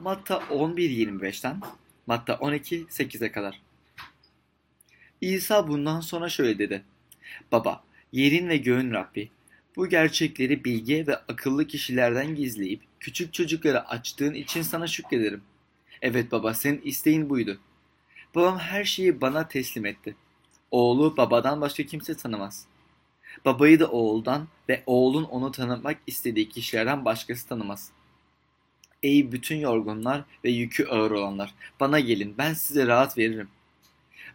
[0.00, 1.60] Matta 11.25'ten
[2.06, 3.60] Matta 12.8'e kadar.
[5.20, 6.82] İsa bundan sonra şöyle dedi.
[7.52, 9.30] Baba, yerin ve göğün Rabbi,
[9.76, 15.42] bu gerçekleri bilge ve akıllı kişilerden gizleyip küçük çocuklara açtığın için sana şükrederim.
[16.02, 17.58] Evet baba, senin isteğin buydu.
[18.34, 20.16] Babam her şeyi bana teslim etti.
[20.70, 22.66] Oğlu babadan başka kimse tanımaz.
[23.44, 27.92] Babayı da oğuldan ve oğlun onu tanımak istediği kişilerden başkası tanımaz.
[29.02, 33.48] Ey bütün yorgunlar ve yükü ağır olanlar, bana gelin, ben size rahat veririm.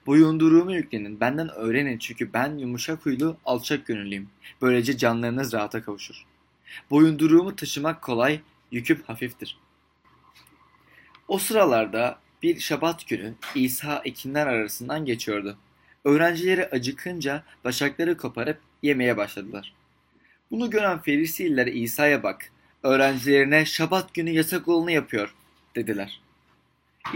[0.06, 4.30] Boyunduruğumu yüklenin, benden öğrenin çünkü ben yumuşak huylu, alçak gönüllüyüm.
[4.62, 6.26] Böylece canlarınız rahata kavuşur.
[6.92, 8.40] Boyunduruğumu taşımak kolay,
[8.72, 9.58] yüküm hafiftir.
[11.28, 15.58] O sıralarda bir şabat günü İsa ekinler arasından geçiyordu.
[16.04, 19.74] Öğrencileri acıkınca başakları koparıp yemeye başladılar.
[20.52, 22.52] Bunu gören Ferisililer İsa'ya bak,
[22.86, 25.36] öğrencilerine şabat günü yasak olanı yapıyor
[25.76, 26.22] dediler.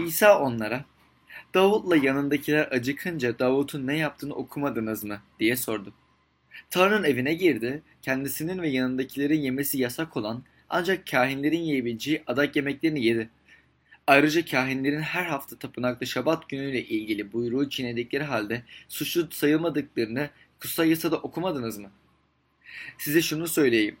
[0.06, 0.84] İsa onlara
[1.54, 5.92] Davut'la yanındakiler acıkınca Davut'un ne yaptığını okumadınız mı diye sordu.
[6.70, 13.30] Tanrı'nın evine girdi, kendisinin ve yanındakilerin yemesi yasak olan ancak kahinlerin yiyebileceği adak yemeklerini yedi.
[14.06, 21.16] Ayrıca kahinlerin her hafta tapınakta şabat günüyle ilgili buyruğu çiğnedikleri halde suçlu sayılmadıklarını kutsal yasada
[21.16, 21.90] okumadınız mı?
[22.98, 23.96] Size şunu söyleyeyim.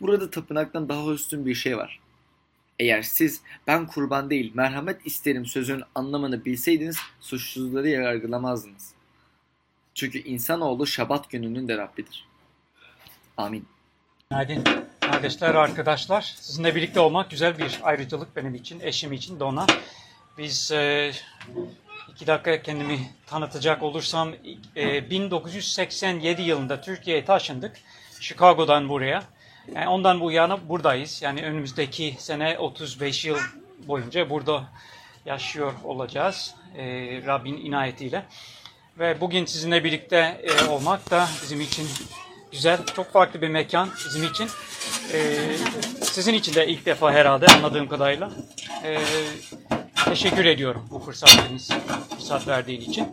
[0.00, 2.00] Burada tapınaktan daha üstün bir şey var.
[2.78, 8.92] Eğer siz ben kurban değil merhamet isterim sözünün anlamını bilseydiniz suçsuzları yargılamazdınız.
[9.94, 12.28] Çünkü insanoğlu şabat gününün de Rabbidir.
[13.36, 13.68] Amin.
[14.30, 14.64] Günaydın
[15.00, 16.34] kardeşler, arkadaşlar.
[16.40, 19.66] Sizinle birlikte olmak güzel bir ayrıcalık benim için, eşim için de ona.
[20.38, 21.12] Biz e,
[22.10, 24.34] iki dakika kendimi tanıtacak olursam
[24.76, 27.76] e, 1987 yılında Türkiye'ye taşındık.
[28.20, 29.22] Chicago'dan buraya.
[29.74, 31.22] Yani ondan bu yana buradayız.
[31.22, 33.38] Yani önümüzdeki sene 35 yıl
[33.88, 34.64] boyunca burada
[35.26, 36.54] yaşıyor olacağız.
[36.76, 36.84] E,
[37.26, 38.24] Rabbin inayetiyle.
[38.98, 41.88] Ve bugün sizinle birlikte e, olmak da bizim için
[42.52, 44.48] güzel, çok farklı bir mekan bizim için.
[45.12, 45.36] E,
[46.02, 48.30] sizin için de ilk defa herhalde anladığım kadarıyla.
[48.84, 48.98] E,
[50.04, 51.70] teşekkür ediyorum bu fırsatınız,
[52.10, 53.08] fırsat verdiğin için.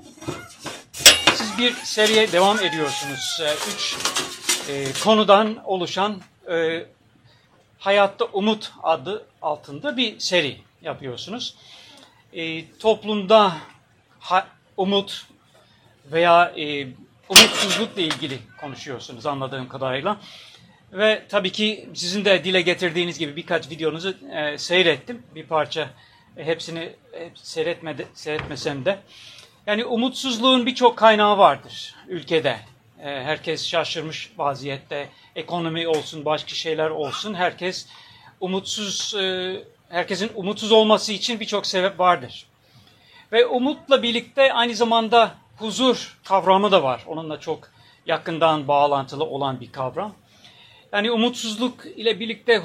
[1.34, 3.42] Siz bir seriye devam ediyorsunuz.
[3.44, 3.98] E, üç
[4.70, 6.86] e, konudan oluşan e,
[7.80, 11.56] Hayatta Umut adı altında bir seri yapıyorsunuz.
[12.34, 13.58] E, toplumda
[14.20, 15.26] ha, umut
[16.12, 16.88] veya e,
[17.30, 20.18] umutsuzlukla ilgili konuşuyorsunuz anladığım kadarıyla.
[20.94, 25.24] Ve tabii ki sizin de dile getirdiğiniz gibi birkaç videonuzu e, seyrettim.
[25.36, 25.90] Bir parça
[26.38, 29.00] e, hepsini hep seyretmedi, seyretmesem de.
[29.68, 32.59] Yani umutsuzluğun birçok kaynağı vardır ülkede.
[33.04, 35.10] E, herkes şaşırmış vaziyette.
[35.36, 37.34] Ekonomi olsun, başka şeyler olsun.
[37.34, 37.88] Herkes
[38.40, 39.56] umutsuz, e,
[39.90, 42.46] herkesin umutsuz olması için birçok sebep vardır.
[43.32, 47.04] Ve umutla birlikte aynı zamanda huzur kavramı da var.
[47.08, 47.72] Onunla çok
[48.06, 50.14] yakından bağlantılı olan bir kavram.
[50.94, 52.58] Yani umutsuzluk ile birlikte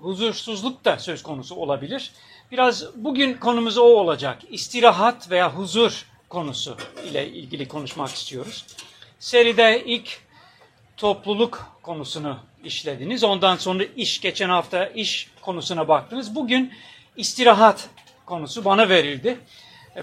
[0.00, 2.12] huzursuzluk da söz konusu olabilir.
[2.52, 4.38] Biraz bugün konumuz o olacak.
[4.50, 6.76] İstirahat veya huzur konusu
[7.10, 8.66] ile ilgili konuşmak istiyoruz.
[9.26, 10.20] Seride ilk
[10.96, 13.24] topluluk konusunu işlediniz.
[13.24, 16.34] Ondan sonra iş, geçen hafta iş konusuna baktınız.
[16.34, 16.72] Bugün
[17.16, 17.88] istirahat
[18.26, 19.38] konusu bana verildi.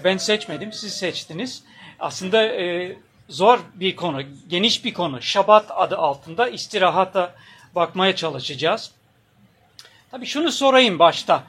[0.04, 1.64] Ben seçmedim, siz seçtiniz.
[2.00, 2.96] Aslında e,
[3.28, 5.22] zor bir konu, geniş bir konu.
[5.22, 7.34] Şabat adı altında istirahata
[7.74, 8.90] bakmaya çalışacağız.
[10.10, 11.44] Tabii şunu sorayım başta.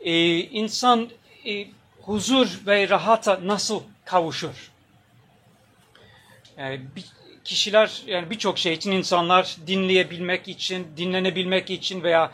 [0.00, 1.08] Ee, insan
[1.46, 1.66] e,
[2.02, 4.70] huzur ve rahata nasıl kavuşur?
[6.58, 7.04] Yani bir,
[7.44, 12.32] kişiler yani birçok şey için insanlar dinleyebilmek için, dinlenebilmek için veya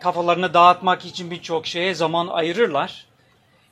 [0.00, 3.06] kafalarını dağıtmak için birçok şeye zaman ayırırlar.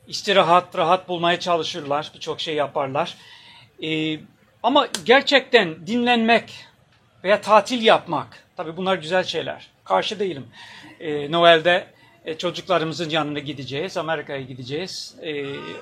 [0.09, 3.17] İstirahat, rahat bulmaya çalışırlar, birçok şey yaparlar.
[3.83, 4.19] Ee,
[4.63, 6.67] ama gerçekten dinlenmek
[7.25, 9.69] veya tatil yapmak, tabii bunlar güzel şeyler.
[9.85, 10.47] Karşı değilim.
[11.01, 11.87] Ee, Noel'de
[12.25, 15.15] e, çocuklarımızın yanına gideceğiz, Amerika'ya gideceğiz.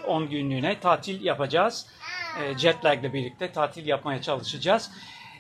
[0.06, 1.86] 10 e, günlüğüne tatil yapacağız.
[2.38, 2.52] E,
[2.98, 4.90] ile birlikte tatil yapmaya çalışacağız.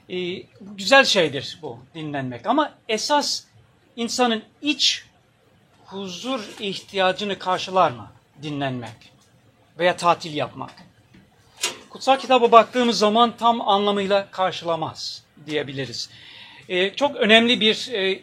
[0.08, 3.44] E, güzel şeydir bu dinlenmek ama esas
[3.96, 5.04] insanın iç
[5.86, 8.10] huzur ihtiyacını karşılar mı
[8.42, 9.12] dinlenmek
[9.78, 10.72] veya tatil yapmak?
[11.90, 16.10] Kutsal kitaba baktığımız zaman tam anlamıyla karşılamaz diyebiliriz.
[16.68, 18.20] E, çok önemli bir e,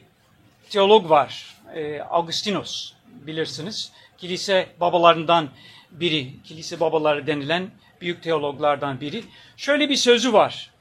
[0.69, 3.91] teolog var, e, Augustinus bilirsiniz.
[4.17, 5.49] Kilise babalarından
[5.91, 7.69] biri, kilise babaları denilen
[8.01, 9.23] büyük teologlardan biri.
[9.57, 10.71] Şöyle bir sözü var.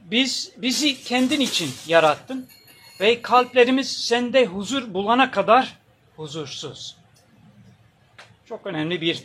[0.00, 2.48] Biz bizi kendin için yarattın
[3.00, 5.76] ve kalplerimiz sende huzur bulana kadar
[6.16, 6.96] huzursuz.
[8.48, 9.22] Çok önemli bir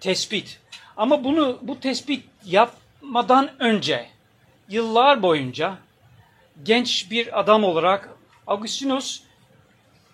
[0.00, 0.60] tespit.
[0.96, 4.06] Ama bunu bu tespit yapmadan önce
[4.68, 5.78] yıllar boyunca
[6.62, 8.08] genç bir adam olarak
[8.46, 9.22] Augustinus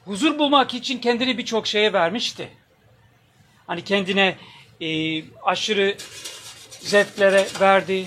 [0.05, 2.49] huzur bulmak için kendini birçok şeye vermişti.
[3.67, 4.37] Hani kendine
[4.81, 5.96] e, aşırı
[6.84, 8.06] zevklere verdi,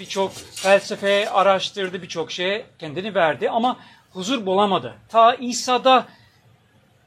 [0.00, 3.78] birçok felsefe araştırdı, birçok şeye kendini verdi ama
[4.12, 4.94] huzur bulamadı.
[5.08, 6.06] Ta İsa'da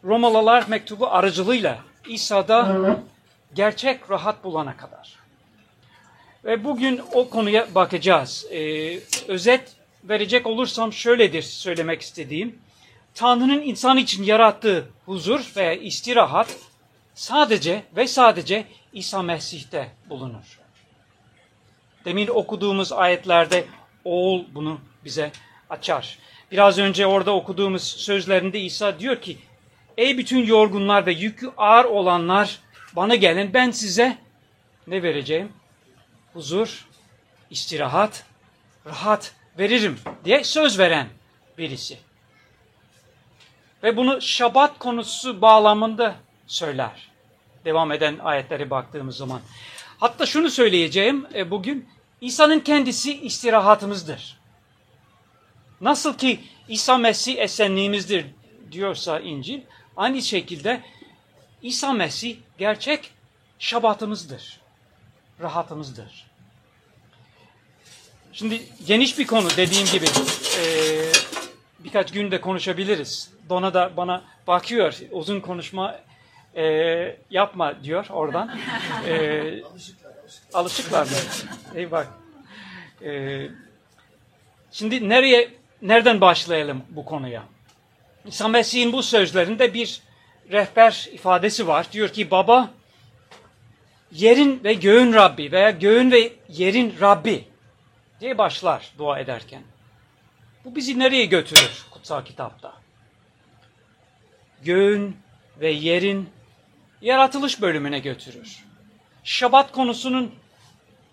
[0.03, 2.79] Romalılar mektubu aracılığıyla İsa'da
[3.53, 5.19] gerçek rahat bulana kadar.
[6.43, 8.45] Ve bugün o konuya bakacağız.
[8.51, 12.59] Ee, özet verecek olursam şöyledir söylemek istediğim.
[13.13, 16.57] Tanrı'nın insan için yarattığı huzur veya istirahat
[17.15, 20.64] sadece ve sadece İsa Mesih'te bulunur.
[22.05, 23.65] Demin okuduğumuz ayetlerde
[24.03, 25.31] oğul bunu bize
[25.69, 26.19] açar.
[26.51, 29.37] Biraz önce orada okuduğumuz sözlerinde İsa diyor ki
[29.97, 32.59] Ey bütün yorgunlar ve yükü ağır olanlar
[32.95, 34.17] bana gelin ben size
[34.87, 35.51] ne vereceğim?
[36.33, 36.87] Huzur,
[37.49, 38.25] istirahat,
[38.85, 41.07] rahat veririm diye söz veren
[41.57, 41.97] birisi.
[43.83, 46.15] Ve bunu şabat konusu bağlamında
[46.47, 47.11] söyler.
[47.65, 49.41] Devam eden ayetlere baktığımız zaman.
[49.99, 51.89] Hatta şunu söyleyeceğim e, bugün.
[52.21, 54.37] İsa'nın kendisi istirahatımızdır.
[55.81, 58.25] Nasıl ki İsa Mesih esenliğimizdir
[58.71, 59.61] diyorsa İncil,
[59.97, 60.81] aynı şekilde
[61.61, 63.11] İsa Mesih gerçek
[63.59, 64.59] şabatımızdır.
[65.41, 66.25] Rahatımızdır.
[68.33, 70.65] Şimdi geniş bir konu dediğim gibi e,
[71.79, 73.31] birkaç günde konuşabiliriz.
[73.49, 75.99] Dona da bana bakıyor uzun konuşma
[76.55, 76.63] e,
[77.29, 78.59] yapma diyor oradan.
[79.07, 79.63] E,
[80.53, 81.11] alışıklar mı?
[81.75, 82.07] İyi bak.
[83.01, 83.41] E,
[84.71, 85.49] şimdi nereye
[85.81, 87.43] nereden başlayalım bu konuya?
[88.25, 90.01] İsa Mesih'in bu sözlerinde bir
[90.51, 91.87] rehber ifadesi var.
[91.91, 92.69] Diyor ki baba
[94.11, 97.47] yerin ve göğün Rabbi veya göğün ve yerin Rabbi
[98.19, 99.61] diye başlar dua ederken.
[100.65, 102.73] Bu bizi nereye götürür kutsal kitapta?
[104.63, 105.17] Göğün
[105.59, 106.29] ve yerin
[107.01, 108.65] yaratılış bölümüne götürür.
[109.25, 110.31] Şabat konusunun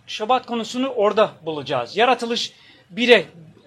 [0.06, 1.97] Şabat konusunu orada bulacağız.
[1.97, 2.53] Yaratılış
[2.91, 3.26] bire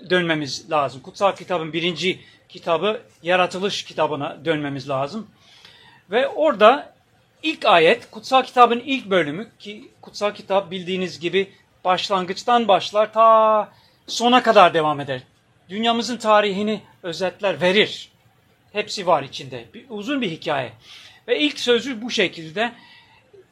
[0.09, 1.01] dönmemiz lazım.
[1.01, 2.19] Kutsal kitabın birinci
[2.49, 5.27] kitabı yaratılış kitabına dönmemiz lazım.
[6.11, 6.93] Ve orada
[7.43, 11.51] ilk ayet kutsal kitabın ilk bölümü ki kutsal kitap bildiğiniz gibi
[11.85, 13.69] başlangıçtan başlar ta
[14.07, 15.21] sona kadar devam eder.
[15.69, 18.11] Dünyamızın tarihini özetler, verir.
[18.73, 19.65] Hepsi var içinde.
[19.73, 20.73] Bir, uzun bir hikaye.
[21.27, 22.71] Ve ilk sözü bu şekilde.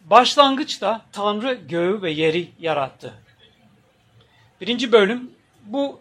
[0.03, 3.13] Başlangıçta Tanrı göğü ve yeri yarattı.
[4.61, 5.31] Birinci bölüm
[5.65, 6.00] bu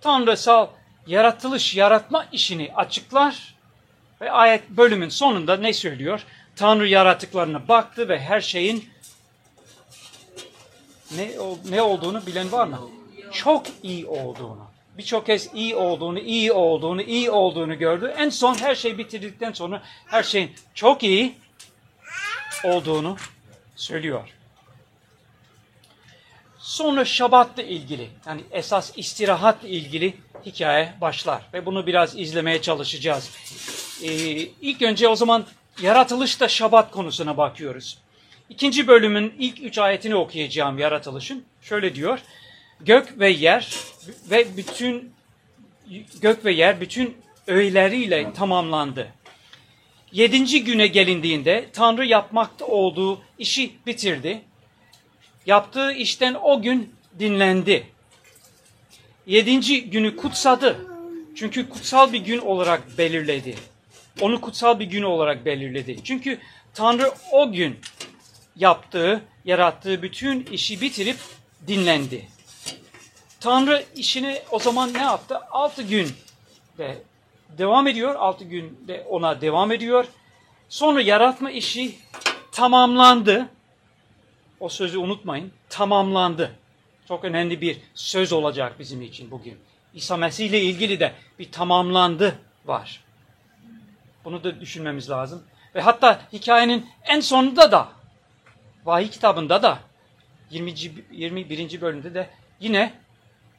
[0.00, 0.68] tanrısal
[1.06, 3.54] yaratılış, yaratma işini açıklar
[4.20, 6.24] ve ayet bölümün sonunda ne söylüyor?
[6.56, 8.90] Tanrı yaratıklarına baktı ve her şeyin
[11.16, 11.30] ne,
[11.70, 12.80] ne olduğunu bilen var mı?
[13.32, 14.66] Çok iyi olduğunu.
[14.98, 18.14] Birçok kez iyi olduğunu, iyi olduğunu, iyi olduğunu gördü.
[18.16, 21.34] En son her şey bitirdikten sonra her şeyin çok iyi
[22.64, 23.16] olduğunu
[23.80, 24.28] söylüyor.
[26.58, 30.16] Sonra Şabat'la ilgili yani esas istirahatla ilgili
[30.46, 33.30] hikaye başlar ve bunu biraz izlemeye çalışacağız.
[34.02, 34.08] Ee,
[34.60, 35.46] ilk önce o zaman
[35.82, 37.98] yaratılışta Şabat konusuna bakıyoruz.
[38.48, 41.44] İkinci bölümün ilk üç ayetini okuyacağım yaratılışın.
[41.62, 42.18] Şöyle diyor.
[42.80, 43.74] Gök ve yer
[44.30, 45.12] ve bütün
[46.20, 47.16] gök ve yer bütün
[47.46, 49.12] öğeleriyle tamamlandı.
[50.12, 54.42] Yedinci güne gelindiğinde Tanrı yapmakta olduğu işi bitirdi.
[55.46, 57.86] Yaptığı işten o gün dinlendi.
[59.26, 60.86] Yedinci günü kutsadı.
[61.36, 63.54] Çünkü kutsal bir gün olarak belirledi.
[64.20, 66.04] Onu kutsal bir gün olarak belirledi.
[66.04, 66.38] Çünkü
[66.74, 67.78] Tanrı o gün
[68.56, 71.16] yaptığı, yarattığı bütün işi bitirip
[71.66, 72.28] dinlendi.
[73.40, 75.38] Tanrı işini o zaman ne yaptı?
[75.50, 76.08] Altı gün
[76.78, 77.02] de
[77.58, 78.14] devam ediyor.
[78.14, 80.04] Altı günde ona devam ediyor.
[80.68, 81.98] Sonra yaratma işi
[82.52, 83.48] tamamlandı.
[84.60, 85.52] O sözü unutmayın.
[85.68, 86.56] Tamamlandı.
[87.08, 89.58] Çok önemli bir söz olacak bizim için bugün.
[89.94, 93.04] İsa Mesih ile ilgili de bir tamamlandı var.
[94.24, 95.42] Bunu da düşünmemiz lazım.
[95.74, 97.88] Ve hatta hikayenin en sonunda da
[98.84, 99.78] vahiy kitabında da
[100.50, 100.74] 20.
[101.12, 101.80] 21.
[101.80, 102.30] bölümde de
[102.60, 102.92] yine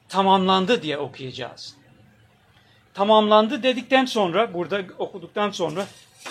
[0.10, 1.76] tamamlandı diye okuyacağız.
[2.94, 5.88] Tamamlandı dedikten sonra burada okuduktan sonra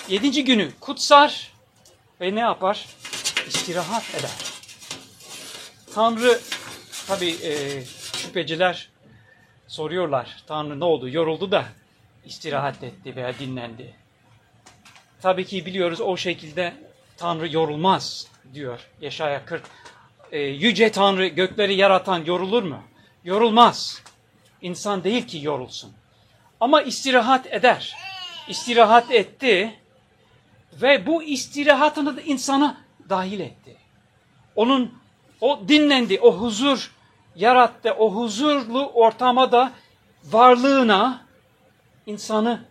[0.08, 1.52] yedinci günü kutsar
[2.20, 2.86] ve ne yapar?
[3.48, 4.30] İstirahat eder.
[5.94, 6.40] Tanrı
[7.06, 7.84] tabi e,
[8.16, 8.88] şüpheciler
[9.66, 10.42] soruyorlar.
[10.46, 11.08] Tanrı ne oldu?
[11.08, 11.64] Yoruldu da
[12.24, 13.94] istirahat etti veya dinlendi.
[15.22, 16.74] Tabii ki biliyoruz o şekilde
[17.16, 19.62] Tanrı yorulmaz diyor Yaşaya 40.
[20.32, 22.82] E, yüce Tanrı gökleri yaratan yorulur mu?
[23.24, 24.02] Yorulmaz.
[24.62, 25.92] İnsan değil ki yorulsun.
[26.60, 27.96] Ama istirahat eder.
[28.48, 29.80] İstirahat etti
[30.72, 33.76] ve bu istirahatını da insana dahil etti.
[34.56, 35.00] Onun
[35.40, 36.92] o dinlendi, o huzur
[37.36, 39.72] yarattı, o huzurlu ortama da
[40.24, 41.26] varlığına
[42.06, 42.64] insanı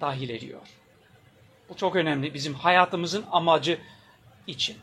[0.00, 0.60] dahil ediyor.
[1.68, 3.78] Bu çok önemli bizim hayatımızın amacı
[4.46, 4.76] için.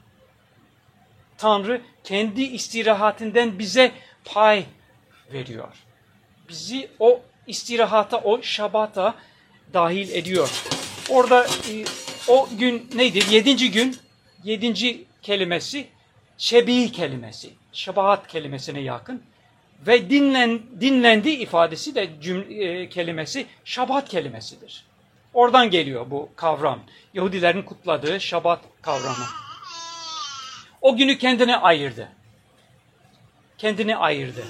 [1.37, 3.91] Tanrı kendi istirahatinden bize
[4.25, 4.65] pay
[5.33, 5.83] veriyor.
[6.49, 9.15] Bizi o istirahata, o şabata
[9.73, 10.63] dahil ediyor.
[11.09, 11.85] Orada e,
[12.27, 13.19] o gün neydi?
[13.31, 13.97] Yedinci gün,
[14.43, 15.87] yedinci kelimesi
[16.37, 17.49] şebi kelimesi.
[17.73, 19.23] Şabahat kelimesine yakın.
[19.87, 24.85] Ve dinlen, dinlendi ifadesi de cümle, kelimesi şabat kelimesidir.
[25.33, 26.79] Oradan geliyor bu kavram.
[27.13, 29.25] Yahudilerin kutladığı şabat kavramı.
[30.81, 32.09] O günü kendine ayırdı.
[33.57, 34.43] Kendini ayırdı.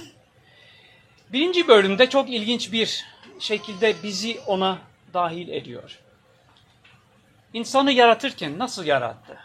[1.34, 3.06] Birinci bölümde çok ilginç bir
[3.40, 4.78] şekilde bizi ona
[5.14, 6.00] dahil ediyor.
[7.54, 9.40] İnsanı yaratırken nasıl yarattı?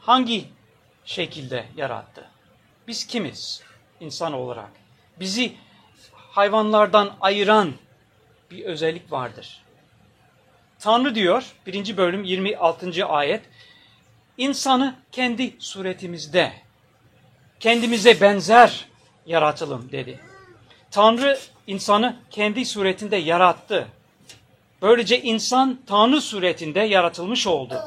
[0.00, 0.44] Hangi
[1.04, 2.28] şekilde yarattı?
[2.88, 3.62] Biz kimiz
[4.00, 4.70] insan olarak?
[5.20, 5.56] Bizi
[6.12, 7.72] hayvanlardan ayıran
[8.50, 9.62] bir özellik vardır.
[10.78, 13.06] Tanrı diyor, birinci bölüm 26.
[13.06, 13.42] ayet,
[14.38, 16.52] insanı kendi suretimizde,
[17.60, 18.86] kendimize benzer
[19.26, 20.20] yaratılım dedi.
[20.90, 23.88] Tanrı insanı kendi suretinde yarattı.
[24.82, 27.82] Böylece insan Tanrı suretinde yaratılmış oldu.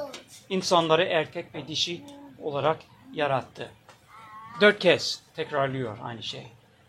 [0.50, 2.02] İnsanları erkek ve dişi
[2.42, 2.80] olarak
[3.14, 3.72] yarattı.
[4.62, 6.48] Dört kez tekrarlıyor aynı şey.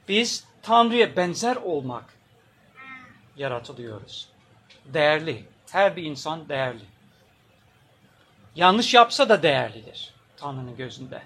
[0.08, 2.04] Biz Tanrı'ya benzer olmak
[3.36, 4.28] yaratılıyoruz.
[4.84, 5.44] Değerli.
[5.70, 6.84] Her bir insan değerli.
[8.54, 11.22] Yanlış yapsa da değerlidir Tanrı'nın gözünde.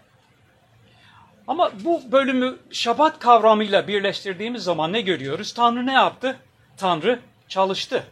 [1.49, 5.55] Ama bu bölümü şabat kavramıyla birleştirdiğimiz zaman ne görüyoruz?
[5.55, 6.37] Tanrı ne yaptı?
[6.77, 8.07] Tanrı çalıştı.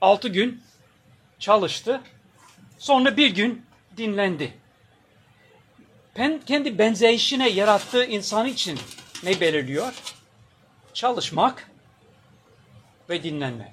[0.00, 0.62] Altı gün
[1.38, 2.00] çalıştı.
[2.78, 4.52] Sonra bir gün dinlendi.
[6.46, 8.78] Kendi benzeyişine yarattığı insan için
[9.22, 9.92] ne belirliyor?
[10.94, 11.70] Çalışmak
[13.10, 13.70] ve dinlenmek.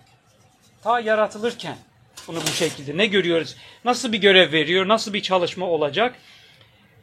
[0.84, 1.78] Ta yaratılırken
[2.28, 3.56] bunu bu şekilde ne görüyoruz?
[3.86, 4.88] Nasıl bir görev veriyor?
[4.88, 6.16] Nasıl bir çalışma olacak?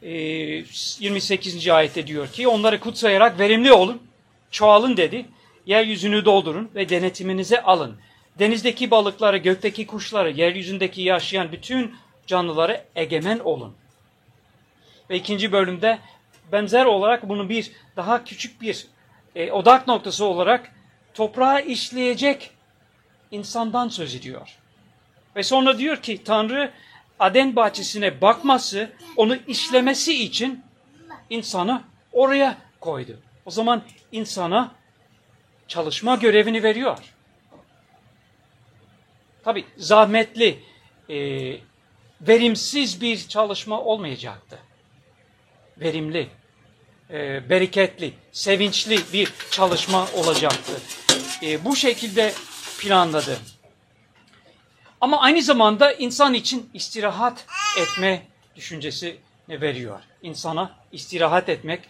[0.01, 1.67] 28.
[1.67, 4.01] Ee, ayette diyor ki onları kutsayarak verimli olun,
[4.51, 5.25] çoğalın dedi.
[5.65, 7.97] Yeryüzünü doldurun ve denetiminize alın.
[8.39, 11.95] Denizdeki balıkları, gökteki kuşları, yeryüzündeki yaşayan bütün
[12.27, 13.73] canlıları egemen olun.
[15.09, 15.99] Ve ikinci bölümde
[16.51, 18.87] benzer olarak bunu bir daha küçük bir
[19.35, 20.71] e, odak noktası olarak
[21.13, 22.51] toprağa işleyecek
[23.31, 24.57] insandan söz ediyor.
[25.35, 26.71] Ve sonra diyor ki Tanrı
[27.21, 30.63] Aden bahçesine bakması, onu işlemesi için
[31.29, 33.19] insanı oraya koydu.
[33.45, 34.71] O zaman insana
[35.67, 36.97] çalışma görevini veriyor.
[39.43, 40.59] Tabi zahmetli,
[41.09, 41.17] e,
[42.21, 44.59] verimsiz bir çalışma olmayacaktı.
[45.77, 46.27] Verimli,
[47.09, 50.71] e, bereketli, sevinçli bir çalışma olacaktı.
[51.43, 52.33] E, bu şekilde
[52.79, 53.37] planladı.
[55.01, 57.45] Ama aynı zamanda insan için istirahat
[57.77, 58.23] etme
[58.55, 59.17] düşüncesi
[59.49, 59.99] veriyor.
[60.21, 61.81] İnsana istirahat etmek,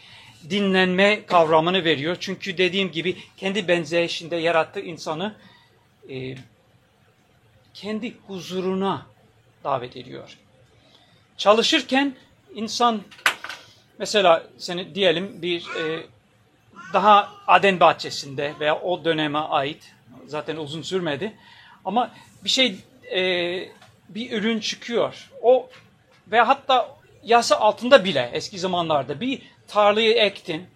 [0.50, 2.18] dinlenme kavramını veriyor.
[2.20, 5.36] Çünkü dediğim gibi kendi benzeyişinde yarattığı insanı
[6.10, 6.36] e,
[7.74, 9.06] kendi huzuruna
[9.64, 10.38] davet ediyor.
[11.38, 12.16] Çalışırken
[12.56, 13.02] insan
[13.98, 16.06] mesela seni diyelim bir e,
[16.94, 19.94] daha Aden bahçesinde veya o döneme ait
[20.28, 21.34] zaten uzun sürmedi
[21.86, 22.12] ama
[22.44, 22.78] bir şey
[23.12, 23.70] e,
[24.10, 25.30] bir ürün çıkıyor.
[25.42, 25.70] O
[26.28, 30.68] ve hatta yasa altında bile eski zamanlarda bir tarlayı ektin.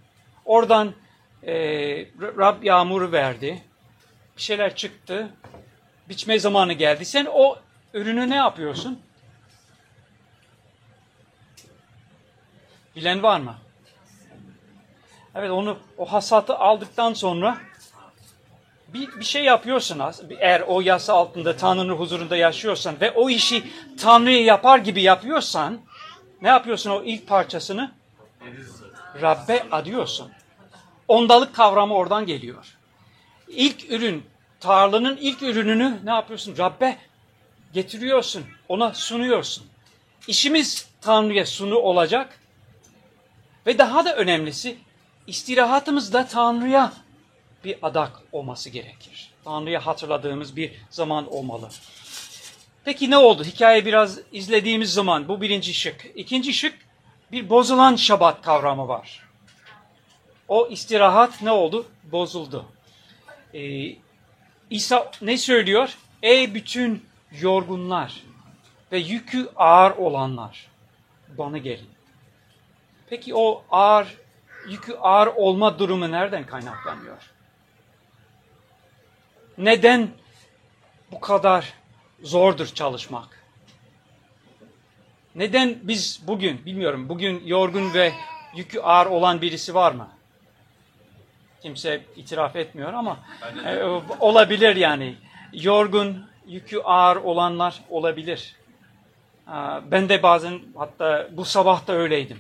[0.46, 0.94] Oradan
[1.44, 1.54] e,
[2.20, 3.62] Rab yağmuru verdi.
[4.38, 5.30] Bir şeyler çıktı.
[6.10, 7.06] Biçme zamanı geldi.
[7.06, 7.58] Sen o
[7.94, 9.00] ürünü ne yapıyorsun?
[12.96, 13.56] Bilen var mı?
[15.36, 17.58] Evet onu o hasatı aldıktan sonra
[18.96, 20.02] bir, bir şey yapıyorsun
[20.40, 23.64] eğer o yasa altında Tanrı'nın huzurunda yaşıyorsan ve o işi
[24.00, 25.80] Tanrı'ya yapar gibi yapıyorsan
[26.42, 27.92] ne yapıyorsun o ilk parçasını?
[29.22, 30.32] Rabbe adıyorsun.
[31.08, 32.78] Ondalık kavramı oradan geliyor.
[33.48, 34.24] İlk ürün,
[34.60, 36.58] tarlanın ilk ürününü ne yapıyorsun?
[36.58, 36.98] Rabbe
[37.74, 39.66] getiriyorsun, ona sunuyorsun.
[40.28, 42.40] İşimiz Tanrı'ya sunu olacak
[43.66, 44.78] ve daha da önemlisi
[45.28, 46.94] istirahatımız da Tanrı'ya
[47.66, 49.32] bir adak olması gerekir.
[49.44, 51.70] Tanrı'ya hatırladığımız bir zaman olmalı.
[52.86, 53.44] Peki ne oldu?
[53.44, 56.06] Hikaye biraz izlediğimiz zaman bu birinci şık.
[56.16, 56.78] İkinci şık
[57.32, 59.26] bir bozulan şabat kavramı var.
[60.48, 61.86] O istirahat ne oldu?
[62.04, 62.66] Bozuldu.
[63.54, 63.96] Ee,
[64.70, 65.98] İsa ne söylüyor?
[66.24, 67.06] Ey bütün
[67.42, 68.24] yorgunlar
[68.92, 70.68] ve yükü ağır olanlar
[71.38, 71.90] bana gelin.
[73.10, 74.18] Peki o ağır,
[74.70, 77.35] yükü ağır olma durumu nereden kaynaklanıyor?
[79.58, 80.10] Neden
[81.12, 81.74] bu kadar
[82.24, 83.46] zordur çalışmak?
[85.36, 88.14] Neden biz bugün, bilmiyorum, bugün yorgun ve
[88.56, 90.10] yükü ağır olan birisi var mı?
[91.62, 93.20] Kimse itiraf etmiyor ama
[93.66, 93.84] e,
[94.20, 95.16] olabilir yani.
[95.54, 98.56] Yorgun, yükü ağır olanlar olabilir.
[99.92, 102.40] Ben de bazen hatta bu sabah da öyleydim.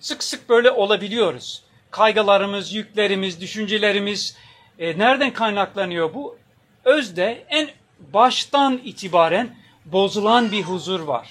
[0.00, 1.62] Sık sık böyle olabiliyoruz.
[1.90, 4.36] Kaygılarımız, yüklerimiz, düşüncelerimiz
[4.78, 6.36] e, nereden kaynaklanıyor bu?
[6.84, 7.68] Özde en
[8.12, 11.28] baştan itibaren bozulan bir huzur var.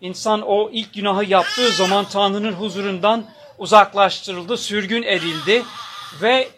[0.00, 3.24] İnsan o ilk günahı yaptığı zaman Tanrı'nın huzurundan
[3.58, 5.64] uzaklaştırıldı, sürgün edildi
[6.22, 6.48] ve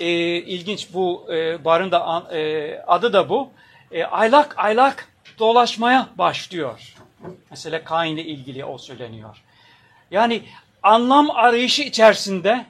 [0.00, 3.50] e, ilginç bu e, barın da e, adı da bu.
[3.92, 6.94] E, aylak aylak dolaşmaya başlıyor.
[7.50, 9.42] Mesela Kain ile ilgili o söyleniyor.
[10.10, 10.42] Yani
[10.82, 12.66] anlam arayışı içerisinde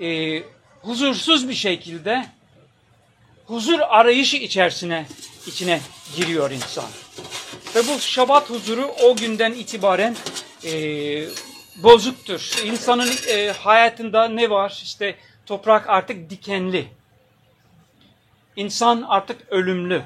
[0.00, 0.42] e,
[0.88, 2.26] huzursuz bir şekilde
[3.46, 5.06] huzur arayışı içerisine
[5.46, 5.80] içine
[6.16, 6.84] giriyor insan.
[7.74, 10.16] Ve bu şabat huzuru o günden itibaren
[10.64, 10.72] e,
[11.82, 12.52] bozuktur.
[12.64, 14.80] İnsanın e, hayatında ne var?
[14.84, 15.16] İşte
[15.46, 16.88] toprak artık dikenli.
[18.56, 20.02] İnsan artık ölümlü.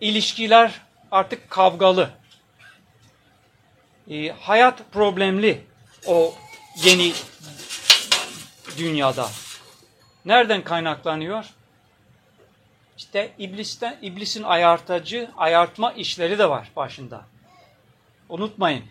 [0.00, 0.80] İlişkiler
[1.10, 2.10] artık kavgalı.
[4.10, 5.64] E, hayat problemli
[6.06, 6.34] o
[6.84, 7.12] yeni
[8.78, 9.28] dünyada.
[10.24, 11.54] Nereden kaynaklanıyor?
[12.96, 17.24] İşte iblisten, iblisin ayartacı, ayartma işleri de var başında.
[18.28, 18.84] Unutmayın.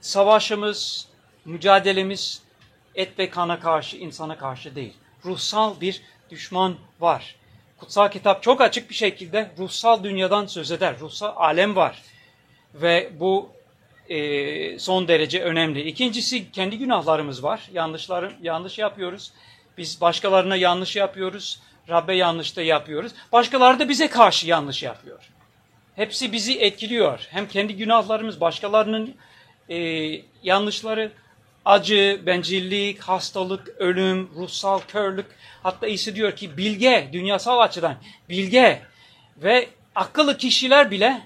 [0.00, 1.08] Savaşımız,
[1.44, 2.42] mücadelemiz
[2.94, 4.94] et ve kana karşı, insana karşı değil.
[5.24, 7.36] Ruhsal bir düşman var.
[7.78, 11.00] Kutsal kitap çok açık bir şekilde ruhsal dünyadan söz eder.
[11.00, 12.02] Ruhsal alem var.
[12.74, 13.50] Ve bu
[14.08, 15.82] e, son derece önemli.
[15.82, 17.68] İkincisi kendi günahlarımız var.
[17.72, 19.32] Yanlışları, yanlış yapıyoruz.
[19.78, 21.60] Biz başkalarına yanlış yapıyoruz.
[21.88, 23.12] Rabbe yanlış da yapıyoruz.
[23.32, 25.30] Başkaları da bize karşı yanlış yapıyor.
[25.96, 27.26] Hepsi bizi etkiliyor.
[27.30, 29.14] Hem kendi günahlarımız, başkalarının
[29.68, 29.76] e,
[30.42, 31.12] yanlışları,
[31.64, 35.26] acı, bencillik, hastalık, ölüm, ruhsal körlük.
[35.62, 37.96] Hatta iyisi diyor ki bilge, dünyasal açıdan
[38.28, 38.82] bilge
[39.36, 41.22] ve akıllı kişiler bile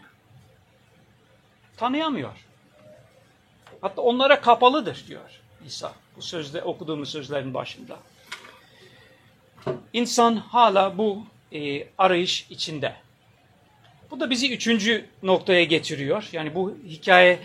[1.77, 2.33] tanıyamıyor.
[3.81, 5.93] Hatta onlara kapalıdır diyor İsa.
[6.17, 7.97] Bu sözde okuduğumuz sözlerin başında.
[9.93, 12.93] İnsan hala bu e, arayış içinde.
[14.11, 16.29] Bu da bizi üçüncü noktaya getiriyor.
[16.33, 17.39] Yani bu hikaye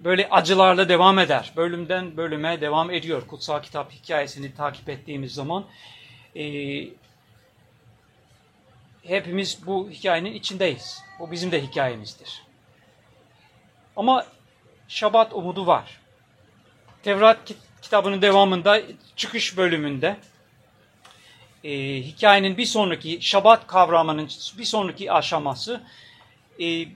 [0.00, 1.52] böyle acılarla devam eder.
[1.56, 3.26] Bölümden bölüme devam ediyor.
[3.26, 5.64] Kutsal kitap hikayesini takip ettiğimiz zaman.
[6.36, 6.44] E,
[9.02, 11.02] hepimiz bu hikayenin içindeyiz.
[11.18, 12.42] Bu bizim de hikayemizdir.
[13.96, 14.26] Ama
[14.88, 16.00] Şabat umudu var.
[17.02, 17.38] Tevrat
[17.82, 18.80] kitabının devamında
[19.16, 20.16] çıkış bölümünde
[21.64, 25.80] e, hikayenin bir sonraki Şabat kavramının bir sonraki aşaması
[26.60, 26.86] e,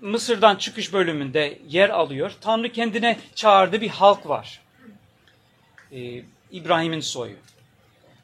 [0.00, 2.32] Mısır'dan çıkış bölümünde yer alıyor.
[2.40, 4.60] Tanrı kendine çağırdığı bir halk var.
[5.92, 7.36] E, İbrahim'in soyu.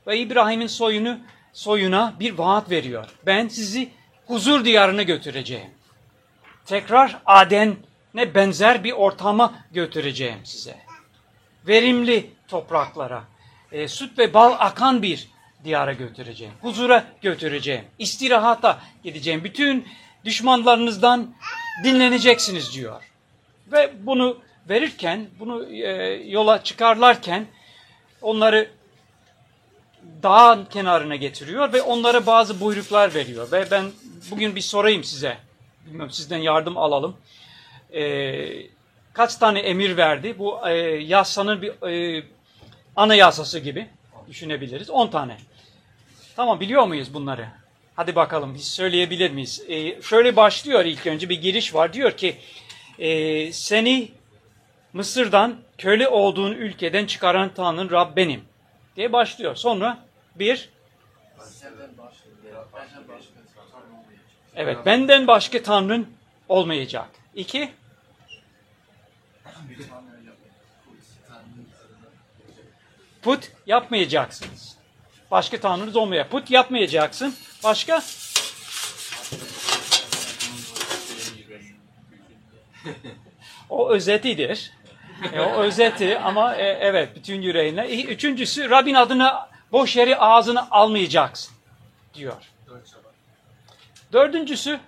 [0.07, 1.19] Ve İbrahim'in soyunu
[1.53, 3.09] soyuna bir vaat veriyor.
[3.27, 3.91] Ben sizi
[4.27, 5.71] huzur diyarına götüreceğim.
[6.67, 10.77] Tekrar Aden'e benzer bir ortama götüreceğim size.
[11.67, 13.25] Verimli topraklara,
[13.73, 15.29] e, süt ve bal akan bir
[15.65, 16.55] diyara götüreceğim.
[16.63, 17.85] Huzura götüreceğim.
[17.99, 19.45] İstirahata gideceğim.
[19.45, 19.89] Bütün
[20.25, 21.35] düşmanlarınızdan
[21.85, 23.03] dinleneceksiniz diyor.
[23.73, 25.91] Ve bunu verirken, bunu e,
[26.31, 27.47] yola çıkarlarken
[28.23, 28.71] onları
[30.23, 33.53] dağın kenarına getiriyor ve onlara bazı buyruklar veriyor.
[33.53, 33.85] Ve ben
[34.31, 35.37] bugün bir sorayım size.
[35.87, 37.17] Bilmiyorum sizden yardım alalım.
[37.93, 38.33] E,
[39.13, 40.39] kaç tane emir verdi?
[40.39, 42.25] Bu e, yasanın bir e,
[42.97, 43.89] anayasası gibi
[44.29, 44.91] düşünebiliriz.
[44.91, 45.37] 10 tane.
[46.37, 47.49] Tamam biliyor muyuz bunları?
[47.97, 49.63] Hadi bakalım biz söyleyebilir miyiz?
[49.69, 51.93] Ee, şöyle başlıyor ilk önce bir giriş var.
[51.93, 52.37] Diyor ki
[52.99, 54.11] e, seni
[54.93, 58.45] Mısır'dan köle olduğun ülkeden çıkaran Tanrın Rab benim
[58.97, 59.55] diye başlıyor.
[59.57, 59.99] Sonra
[60.35, 60.69] bir
[64.57, 66.09] Evet benden başka Tanrın
[66.49, 67.09] olmayacak.
[67.35, 67.71] İki
[73.23, 74.77] Put yapmayacaksınız.
[75.31, 77.35] Başka tanrınız olmaya put yapmayacaksın.
[77.65, 78.03] Başka?
[83.71, 84.73] o özetidir.
[85.33, 88.03] E, o özeti ama e, evet bütün yüreğinle.
[88.03, 89.33] Üçüncüsü Rabbin adını
[89.73, 91.55] boş yeri ağzını almayacaksın
[92.15, 92.43] diyor.
[94.13, 94.81] Dördüncüsü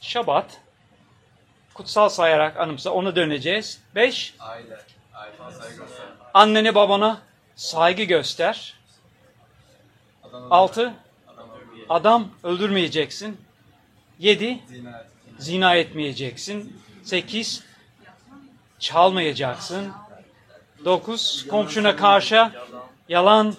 [0.00, 0.60] Şabat.
[1.74, 3.80] Kutsal sayarak anımsa ona döneceğiz.
[3.94, 4.34] Beş.
[4.40, 4.78] Aile.
[5.14, 5.34] Aile.
[6.34, 7.20] Annene babana
[7.62, 8.74] saygı göster.
[10.32, 10.94] Altı
[11.88, 13.40] Adam öldürmeyeceksin.
[14.18, 15.06] Yedi Zina et.
[15.38, 16.82] zina etmeyeceksin.
[17.02, 17.64] Sekiz
[18.78, 19.92] çalmayacaksın.
[20.84, 22.50] Dokuz komşuna karşı
[23.08, 23.54] yalan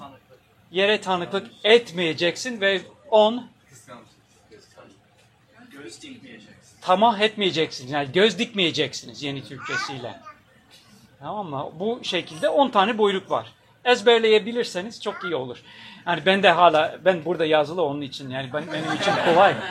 [0.72, 3.48] yere tanıklık etmeyeceksin ve on
[6.82, 7.92] tamah etmeyeceksiniz.
[7.92, 10.22] Yani göz dikmeyeceksiniz yeni Türkçesiyle.
[11.20, 11.72] Tamam mı?
[11.80, 13.54] Bu şekilde 10 tane buyruk var.
[13.86, 15.58] Ezberleyebilirseniz çok iyi olur.
[16.08, 19.56] Yani ben de hala, ben burada yazılı onun için yani ben, benim için kolay.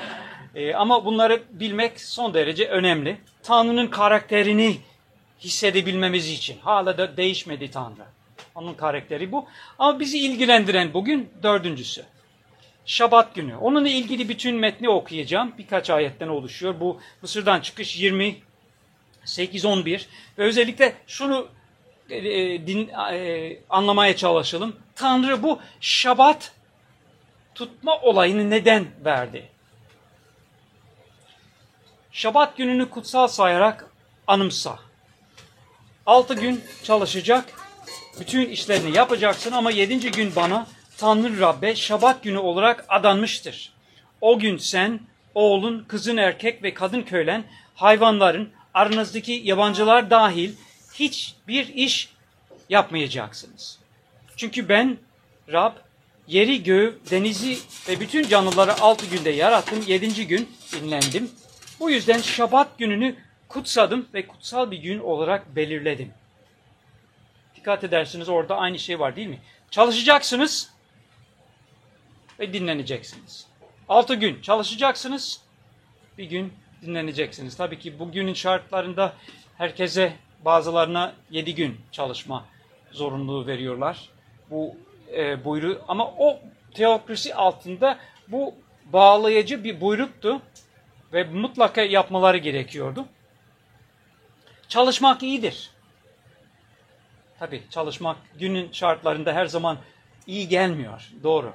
[0.54, 3.16] Ee, ama bunları bilmek son derece önemli.
[3.42, 4.76] Tanrı'nın karakterini
[5.40, 6.58] hissedebilmemiz için.
[6.58, 8.04] Hala da değişmedi Tanrı.
[8.54, 9.46] Onun karakteri bu.
[9.78, 12.04] Ama bizi ilgilendiren bugün dördüncüsü.
[12.86, 13.56] Şabat günü.
[13.56, 15.54] Onunla ilgili bütün metni okuyacağım.
[15.58, 16.80] Birkaç ayetten oluşuyor.
[16.80, 18.36] Bu Mısır'dan çıkış 20,
[19.24, 20.06] 8-11
[20.38, 21.48] ve özellikle şunu
[22.12, 24.76] e, e, din, e, anlamaya çalışalım.
[24.94, 26.52] Tanrı bu şabat
[27.54, 29.48] tutma olayını neden verdi?
[32.12, 33.90] Şabat gününü kutsal sayarak
[34.26, 34.78] anımsa.
[36.06, 37.44] Altı gün çalışacak,
[38.20, 40.66] bütün işlerini yapacaksın ama yedinci gün bana
[40.98, 43.72] Tanrı Rabbe şabat günü olarak adanmıştır.
[44.20, 45.00] O gün sen,
[45.34, 47.44] oğlun, kızın erkek ve kadın köylen,
[47.74, 50.52] hayvanların, aranızdaki yabancılar dahil
[50.94, 52.12] hiçbir iş
[52.68, 53.78] yapmayacaksınız.
[54.36, 54.98] Çünkü ben
[55.52, 55.72] Rab
[56.26, 59.84] yeri, göğü, denizi ve bütün canlıları altı günde yarattım.
[59.86, 61.30] Yedinci gün dinlendim.
[61.80, 63.16] Bu yüzden şabat gününü
[63.48, 66.12] kutsadım ve kutsal bir gün olarak belirledim.
[67.56, 69.38] Dikkat edersiniz orada aynı şey var değil mi?
[69.70, 70.70] Çalışacaksınız
[72.40, 73.46] ve dinleneceksiniz.
[73.88, 75.40] Altı gün çalışacaksınız,
[76.18, 76.52] bir gün
[76.82, 77.56] dinleneceksiniz.
[77.56, 79.14] Tabii ki bugünün şartlarında
[79.58, 82.44] herkese bazılarına yedi gün çalışma
[82.92, 84.08] zorunluluğu veriyorlar.
[84.50, 84.76] Bu
[85.16, 86.40] e, buyruğu ama o
[86.74, 88.54] teokrasi altında bu
[88.92, 90.42] bağlayıcı bir buyruktu
[91.12, 93.06] ve mutlaka yapmaları gerekiyordu.
[94.68, 95.70] Çalışmak iyidir.
[97.38, 99.78] Tabii çalışmak günün şartlarında her zaman
[100.26, 101.12] iyi gelmiyor.
[101.22, 101.52] Doğru.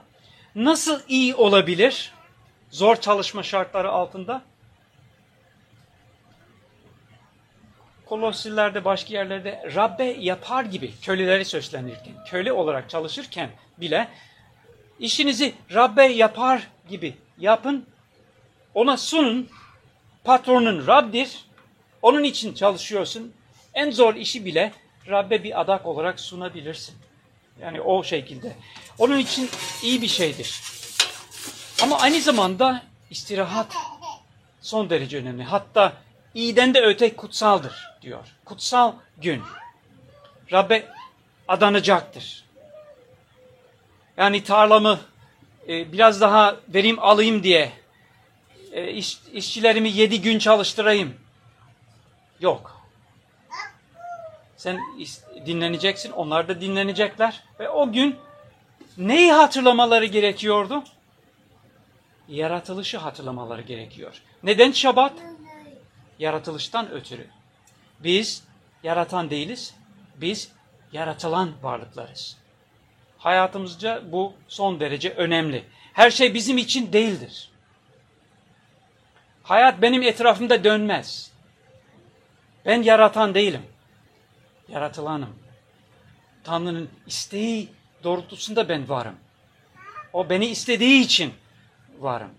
[0.55, 2.13] Nasıl iyi olabilir?
[2.69, 4.41] Zor çalışma şartları altında.
[8.09, 14.07] Kolosilerde başka yerlerde Rabbe yapar gibi köleleri sözlenirken, köle olarak çalışırken bile
[14.99, 17.85] işinizi Rabbe yapar gibi yapın.
[18.73, 19.49] Ona sunun.
[20.23, 21.45] Patronun Rab'dir.
[22.01, 23.33] Onun için çalışıyorsun.
[23.73, 24.71] En zor işi bile
[25.09, 26.95] Rabbe bir adak olarak sunabilirsin.
[27.61, 28.55] Yani o şekilde.
[28.99, 29.49] Onun için
[29.83, 30.61] iyi bir şeydir.
[31.83, 33.75] Ama aynı zamanda istirahat
[34.61, 35.43] son derece önemli.
[35.43, 35.93] Hatta
[36.33, 38.27] iyiden de öte kutsaldır diyor.
[38.45, 39.41] Kutsal gün.
[40.51, 40.87] Rabbe
[41.47, 42.43] adanacaktır.
[44.17, 44.99] Yani tarlamı
[45.67, 47.71] e, biraz daha verim alayım diye
[48.71, 51.13] e, iş, işçilerimi yedi gün çalıştırayım.
[52.39, 52.81] Yok.
[54.57, 54.79] Sen
[55.45, 57.43] dinleneceksin, onlar da dinlenecekler.
[57.59, 58.15] Ve o gün
[58.97, 60.83] neyi hatırlamaları gerekiyordu?
[62.27, 64.21] Yaratılışı hatırlamaları gerekiyor.
[64.43, 65.13] Neden Şabat?
[66.19, 67.36] Yaratılıştan ötürü.
[67.99, 68.43] Biz
[68.83, 69.73] yaratan değiliz,
[70.15, 70.51] biz
[70.91, 72.37] yaratılan varlıklarız.
[73.17, 75.63] Hayatımızca bu son derece önemli.
[75.93, 77.49] Her şey bizim için değildir.
[79.43, 81.31] Hayat benim etrafımda dönmez.
[82.65, 83.61] Ben yaratan değilim.
[84.67, 85.35] Yaratılanım.
[86.43, 87.69] Tanrı'nın isteği
[88.03, 89.15] doğrultusunda ben varım.
[90.13, 91.33] O beni istediği için
[91.99, 92.31] varım.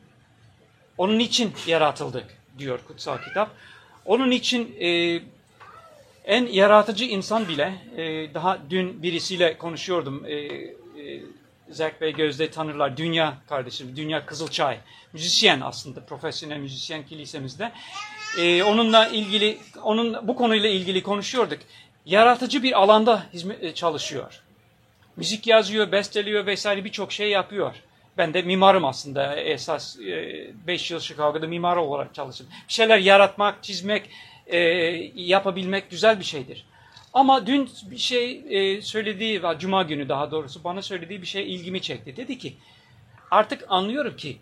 [0.98, 3.50] Onun için yaratıldık diyor kutsal kitap.
[4.04, 5.20] Onun için e,
[6.28, 10.74] en yaratıcı insan bile, e, daha dün birisiyle konuşuyordum, e, e,
[11.70, 14.78] Zek Bey Gözde tanırlar, Dünya kardeşim, Dünya Kızılçay,
[15.12, 17.72] müzisyen aslında, profesyonel müzisyen kilisemizde.
[18.38, 21.58] E, onunla ilgili, onun bu konuyla ilgili konuşuyorduk.
[22.06, 24.42] Yaratıcı bir alanda hizmet çalışıyor.
[25.16, 27.74] Müzik yazıyor, besteliyor vesaire birçok şey yapıyor.
[28.18, 29.98] Ben de mimarım aslında esas
[30.66, 32.46] 5 yıl Chicago'da mimar olarak çalıştım.
[32.68, 34.10] Bir şeyler yaratmak, çizmek,
[34.48, 34.58] e,
[35.14, 36.66] yapabilmek güzel bir şeydir.
[37.12, 41.82] Ama dün bir şey e, söylediği, cuma günü daha doğrusu bana söylediği bir şey ilgimi
[41.82, 42.16] çekti.
[42.16, 42.56] Dedi ki
[43.30, 44.38] artık anlıyorum ki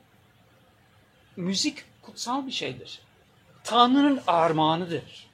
[1.37, 3.01] müzik kutsal bir şeydir.
[3.65, 5.27] Tanrı'nın armağanıdır.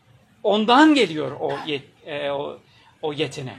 [0.43, 2.59] ondan geliyor o, yet, e, o,
[3.03, 3.59] o yetenek.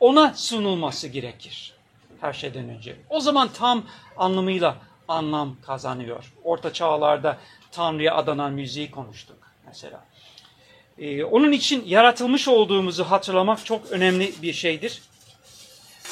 [0.00, 1.74] Ona sunulması gerekir
[2.20, 2.96] her şeyden önce.
[3.10, 3.84] O zaman tam
[4.16, 4.76] anlamıyla
[5.08, 6.32] anlam kazanıyor.
[6.44, 7.38] Orta çağlarda
[7.72, 10.04] Tanrı'ya adanan müziği konuştuk mesela.
[10.98, 15.02] Ee, onun için yaratılmış olduğumuzu hatırlamak çok önemli bir şeydir.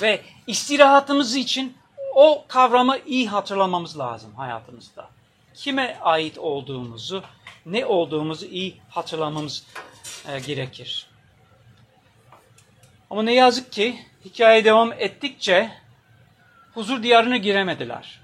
[0.02, 1.76] Ve istirahatımız için
[2.14, 5.08] o kavramı iyi hatırlamamız lazım hayatımızda.
[5.54, 7.22] Kime ait olduğumuzu,
[7.66, 9.66] ne olduğumuzu iyi hatırlamamız
[10.28, 11.06] e, gerekir.
[13.10, 15.70] Ama ne yazık ki hikaye devam ettikçe
[16.74, 18.20] huzur diyarına giremediler.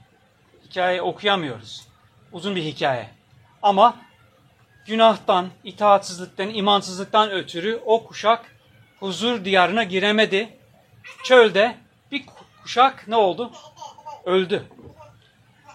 [0.68, 1.86] Hikaye okuyamıyoruz.
[2.32, 3.10] Uzun bir hikaye.
[3.62, 3.96] Ama
[4.86, 8.56] günahtan, itaatsizlikten, imansızlıktan ötürü o kuşak
[9.00, 10.58] huzur diyarına giremedi.
[11.24, 11.76] Çölde
[12.12, 12.24] bir
[12.62, 13.52] kuşak ne oldu?
[14.24, 14.64] Öldü.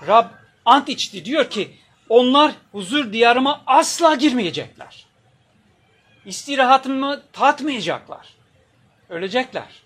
[0.08, 0.26] Rab
[0.66, 1.78] ant içti diyor ki
[2.10, 5.06] onlar huzur diyarıma asla girmeyecekler.
[6.26, 8.34] İstirahatımı tatmayacaklar.
[9.10, 9.84] Ölecekler.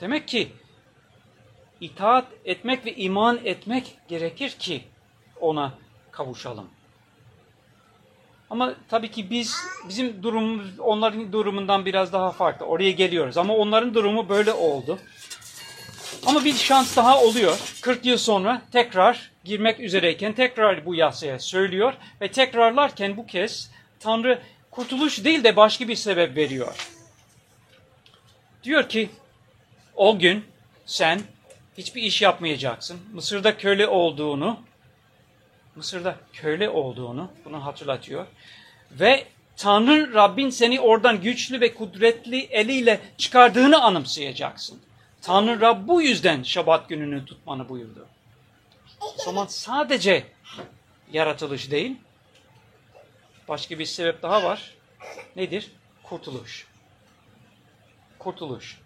[0.00, 0.52] Demek ki
[1.80, 4.84] itaat etmek ve iman etmek gerekir ki
[5.40, 5.72] ona
[6.10, 6.70] kavuşalım.
[8.50, 9.56] Ama tabii ki biz
[9.88, 12.66] bizim durumumuz onların durumundan biraz daha farklı.
[12.66, 14.98] Oraya geliyoruz ama onların durumu böyle oldu.
[16.26, 17.58] Ama bir şans daha oluyor.
[17.82, 24.38] 40 yıl sonra tekrar girmek üzereyken tekrar bu yasaya söylüyor ve tekrarlarken bu kez Tanrı
[24.70, 26.88] kurtuluş değil de başka bir sebep veriyor.
[28.64, 29.10] Diyor ki
[29.94, 30.44] o gün
[30.86, 31.20] sen
[31.78, 33.00] hiçbir iş yapmayacaksın.
[33.12, 34.60] Mısır'da köle olduğunu
[35.76, 38.26] Mısır'da köle olduğunu bunu hatırlatıyor.
[38.90, 44.80] Ve Tanrı Rabbin seni oradan güçlü ve kudretli eliyle çıkardığını anımsayacaksın.
[45.22, 48.06] Tanrı Rab bu yüzden şabat gününü tutmanı buyurdu.
[49.00, 50.26] O zaman sadece
[51.12, 51.96] yaratılış değil,
[53.48, 54.74] başka bir sebep daha var.
[55.36, 55.70] Nedir?
[56.02, 56.66] Kurtuluş.
[58.18, 58.78] Kurtuluş.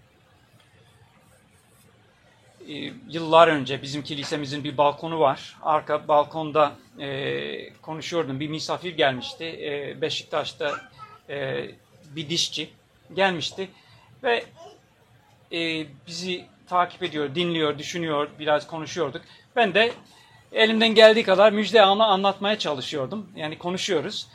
[2.68, 5.56] Ee, yıllar önce bizim kilisemizin bir balkonu var.
[5.62, 8.40] Arka balkonda e, konuşuyordum.
[8.40, 9.44] Bir misafir gelmişti.
[9.44, 10.80] E, Beşiktaş'ta
[11.28, 11.66] e,
[12.16, 12.70] bir dişçi
[13.14, 13.68] gelmişti.
[14.22, 14.44] Ve
[15.52, 19.22] e, bizi takip ediyor, dinliyor, düşünüyor, biraz konuşuyorduk.
[19.56, 19.92] Ben de
[20.52, 23.30] elimden geldiği kadar müjde anı anlatmaya çalışıyordum.
[23.36, 24.28] Yani konuşuyoruz.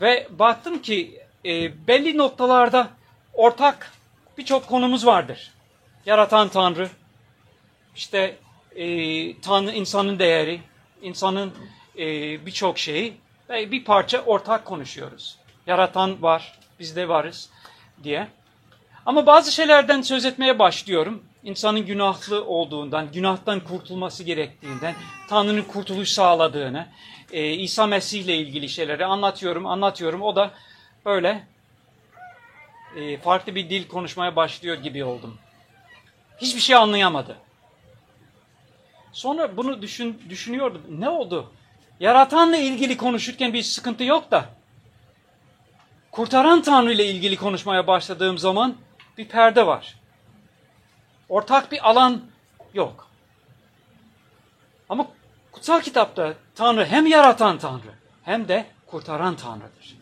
[0.00, 2.88] Ve baktım ki e, belli noktalarda
[3.34, 3.92] ortak
[4.38, 5.50] birçok konumuz vardır.
[6.06, 6.88] Yaratan Tanrı,
[7.96, 8.38] işte
[8.76, 10.60] e, Tanrı insanın değeri,
[11.02, 11.52] insanın
[11.98, 12.06] e,
[12.46, 13.14] birçok şeyi
[13.48, 15.36] ve bir parça ortak konuşuyoruz.
[15.66, 17.50] Yaratan var, biz de varız
[18.04, 18.28] diye.
[19.06, 21.24] Ama bazı şeylerden söz etmeye başlıyorum.
[21.44, 24.94] İnsanın günahlı olduğundan, günahtan kurtulması gerektiğinden,
[25.28, 26.86] Tanrı'nın kurtuluş sağladığını,
[27.32, 30.22] e, İsa Mesih ile ilgili şeyleri anlatıyorum, anlatıyorum.
[30.22, 30.50] O da
[31.04, 31.46] böyle
[32.96, 35.38] e, farklı bir dil konuşmaya başlıyor gibi oldum.
[36.38, 37.36] Hiçbir şey anlayamadı.
[39.12, 40.82] Sonra bunu düşün, düşünüyordum.
[40.88, 41.52] Ne oldu?
[42.00, 44.44] Yaratanla ilgili konuşurken bir sıkıntı yok da.
[46.10, 48.76] Kurtaran Tanrı ile ilgili konuşmaya başladığım zaman
[49.18, 49.94] bir perde var.
[51.28, 52.22] Ortak bir alan
[52.74, 53.08] yok.
[54.88, 55.06] Ama
[55.52, 57.92] kutsal kitapta Tanrı hem yaratan Tanrı
[58.22, 59.96] hem de kurtaran Tanrı'dır.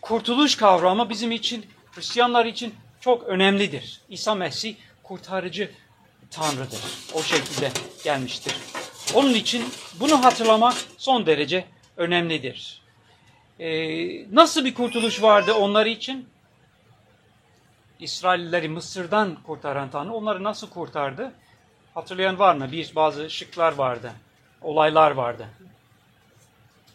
[0.00, 4.00] Kurtuluş kavramı bizim için, Hristiyanlar için çok önemlidir.
[4.08, 5.70] İsa Mesih kurtarıcı
[6.30, 6.80] Tanrı'dır.
[7.14, 7.72] O şekilde
[8.04, 8.54] gelmiştir.
[9.14, 9.64] Onun için
[10.00, 11.64] bunu hatırlamak son derece
[11.96, 12.82] önemlidir.
[13.60, 16.28] Ee, nasıl bir kurtuluş vardı onlar için?
[18.00, 21.32] İsraillileri Mısır'dan kurtaran Tanrı onları nasıl kurtardı?
[21.94, 22.72] Hatırlayan var mı?
[22.72, 24.12] Bir bazı şıklar vardı.
[24.62, 25.48] Olaylar vardı.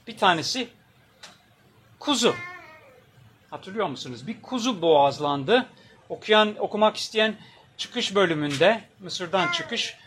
[0.07, 0.67] Bir tanesi
[1.99, 2.35] kuzu.
[3.49, 4.27] Hatırlıyor musunuz?
[4.27, 5.65] Bir kuzu boğazlandı.
[6.09, 7.35] Okuyan, okumak isteyen
[7.77, 9.97] çıkış bölümünde, Mısır'dan çıkış,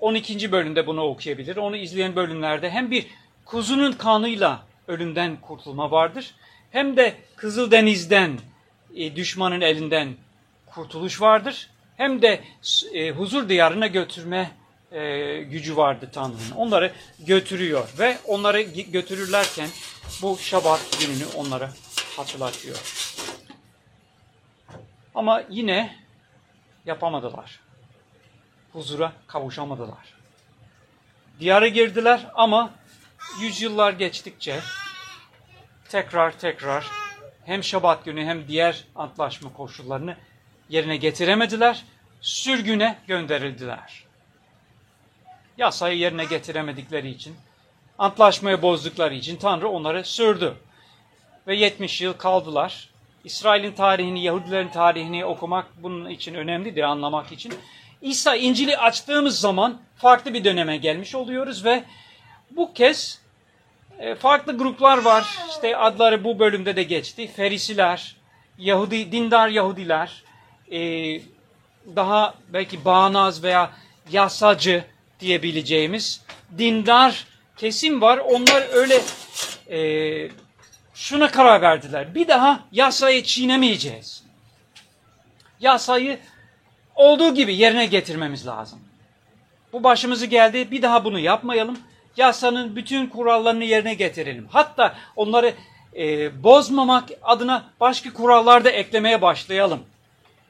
[0.00, 0.46] 12.
[0.46, 1.56] E, bölümde bunu okuyabilir.
[1.56, 3.06] Onu izleyen bölümlerde hem bir
[3.44, 6.34] kuzunun kanıyla ölümden kurtulma vardır,
[6.70, 8.38] hem de Kızıldeniz'den,
[8.96, 10.08] e, düşmanın elinden
[10.66, 12.40] kurtuluş vardır, hem de
[12.94, 14.50] e, huzur diyarına götürme
[15.50, 16.50] gücü vardı Tanrı'nın.
[16.56, 19.68] Onları götürüyor ve onları götürürlerken
[20.22, 21.70] bu şabat gününü onlara
[22.16, 22.76] hatırlatıyor.
[25.14, 25.96] Ama yine
[26.88, 27.60] yapamadılar.
[28.72, 30.14] Huzura kavuşamadılar.
[31.40, 32.70] Diyara girdiler ama
[33.40, 34.60] yüzyıllar geçtikçe
[35.88, 36.86] tekrar tekrar
[37.44, 40.16] hem Şabat günü hem diğer antlaşma koşullarını
[40.68, 41.84] yerine getiremediler.
[42.20, 44.04] Sürgüne gönderildiler.
[45.58, 47.36] Yasayı yerine getiremedikleri için,
[47.98, 50.56] antlaşmayı bozdukları için Tanrı onları sürdü.
[51.46, 52.90] ve 70 yıl kaldılar.
[53.24, 57.54] İsrail'in tarihini, Yahudilerin tarihini okumak bunun için önemlidir anlamak için.
[58.02, 61.84] İsa İncil'i açtığımız zaman farklı bir döneme gelmiş oluyoruz ve
[62.50, 63.20] bu kez
[63.98, 65.38] e, farklı gruplar var.
[65.50, 67.26] İşte adları bu bölümde de geçti.
[67.36, 68.16] Ferisiler,
[68.58, 70.22] Yahudi, dindar Yahudiler,
[70.72, 70.80] e,
[71.96, 73.70] daha belki bağnaz veya
[74.10, 74.84] yasacı
[75.20, 76.24] diyebileceğimiz
[76.58, 77.26] dindar
[77.56, 78.18] kesim var.
[78.18, 79.00] Onlar öyle
[79.70, 79.78] e,
[80.98, 82.14] şuna karar verdiler.
[82.14, 84.24] Bir daha yasayı çiğnemeyeceğiz.
[85.60, 86.18] Yasayı
[86.94, 88.80] olduğu gibi yerine getirmemiz lazım.
[89.72, 90.70] Bu başımızı geldi.
[90.70, 91.78] Bir daha bunu yapmayalım.
[92.16, 94.48] Yasanın bütün kurallarını yerine getirelim.
[94.50, 95.54] Hatta onları
[95.96, 99.82] e, bozmamak adına başka kurallar da eklemeye başlayalım.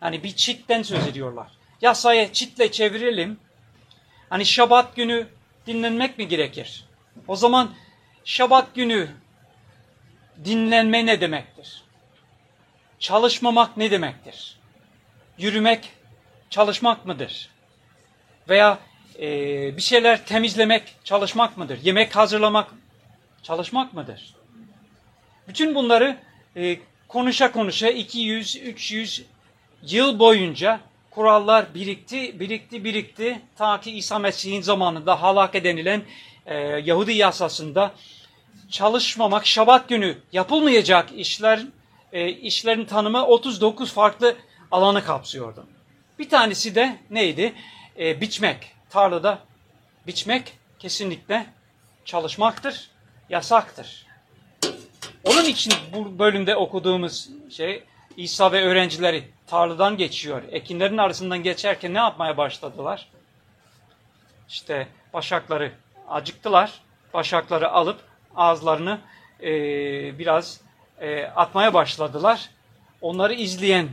[0.00, 1.48] Hani bir çitten söz ediyorlar.
[1.82, 3.40] Yasaya çitle çevirelim.
[4.30, 5.26] Hani şabat günü
[5.66, 6.84] dinlenmek mi gerekir?
[7.28, 7.70] O zaman
[8.24, 9.08] şabat günü
[10.44, 11.82] dinlenme ne demektir?
[12.98, 14.58] Çalışmamak ne demektir?
[15.38, 15.90] Yürümek
[16.50, 17.50] çalışmak mıdır?
[18.48, 18.78] Veya
[19.18, 19.26] e,
[19.76, 21.78] bir şeyler temizlemek çalışmak mıdır?
[21.82, 22.70] Yemek hazırlamak
[23.42, 24.34] çalışmak mıdır?
[25.48, 26.16] Bütün bunları
[26.56, 26.76] e,
[27.08, 29.22] konuşa konuşa 200-300
[29.82, 33.40] yıl boyunca kurallar birikti, birikti, birikti.
[33.56, 36.02] Ta ki İsa Mesih'in zamanında halaka denilen
[36.46, 37.92] e, Yahudi yasasında
[38.70, 41.60] çalışmamak, şabat günü yapılmayacak işler,
[42.12, 44.36] e, işlerin tanımı 39 farklı
[44.70, 45.66] alanı kapsıyordu.
[46.18, 47.54] Bir tanesi de neydi?
[47.98, 48.72] E, biçmek.
[48.90, 49.38] Tarlada
[50.06, 51.46] biçmek kesinlikle
[52.04, 52.90] çalışmaktır,
[53.28, 54.06] yasaktır.
[55.24, 57.84] Onun için bu bölümde okuduğumuz şey
[58.16, 60.42] İsa ve öğrencileri tarladan geçiyor.
[60.50, 63.08] Ekinlerin arasından geçerken ne yapmaya başladılar?
[64.48, 65.72] İşte başakları
[66.08, 66.72] acıktılar.
[67.14, 68.07] Başakları alıp
[68.38, 68.98] ağızlarını
[69.42, 69.48] e,
[70.18, 70.60] biraz
[71.00, 72.50] e, atmaya başladılar.
[73.00, 73.88] Onları izleyen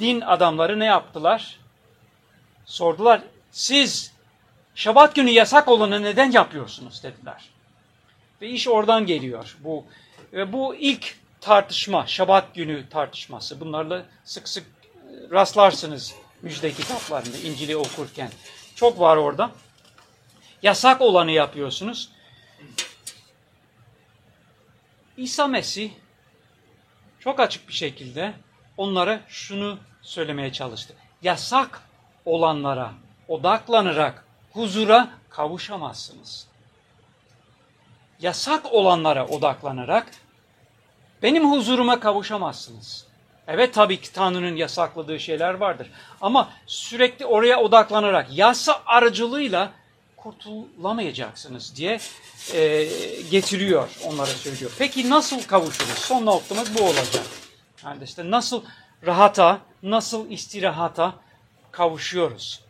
[0.00, 1.58] din adamları ne yaptılar?
[2.66, 3.20] Sordular.
[3.50, 4.12] Siz
[4.74, 7.50] Şabat günü yasak olanı neden yapıyorsunuz dediler.
[8.42, 9.56] Ve iş oradan geliyor.
[9.60, 9.84] Bu
[10.32, 13.60] ve bu ilk tartışma, Şabat günü tartışması.
[13.60, 14.66] Bunlarla sık sık
[15.32, 18.30] rastlarsınız müjde kitaplarında İncil'i okurken.
[18.74, 19.50] Çok var orada.
[20.62, 22.10] Yasak olanı yapıyorsunuz.
[25.18, 25.90] İsa Mesih
[27.20, 28.34] çok açık bir şekilde
[28.76, 30.94] onlara şunu söylemeye çalıştı.
[31.22, 31.82] Yasak
[32.24, 32.92] olanlara
[33.28, 36.46] odaklanarak huzura kavuşamazsınız.
[38.20, 40.06] Yasak olanlara odaklanarak
[41.22, 43.06] benim huzuruma kavuşamazsınız.
[43.46, 45.90] Evet tabii ki Tanrı'nın yasakladığı şeyler vardır.
[46.20, 49.70] Ama sürekli oraya odaklanarak yasa aracılığıyla
[50.22, 51.98] kurtulamayacaksınız diye
[52.54, 52.88] e,
[53.30, 54.72] getiriyor onlara söylüyor.
[54.78, 55.98] Peki nasıl kavuşuruz?
[55.98, 57.26] Son noktamız bu olacak.
[57.84, 58.62] Yani işte nasıl
[59.06, 61.14] rahata, nasıl istirahata
[61.70, 62.60] kavuşuyoruz?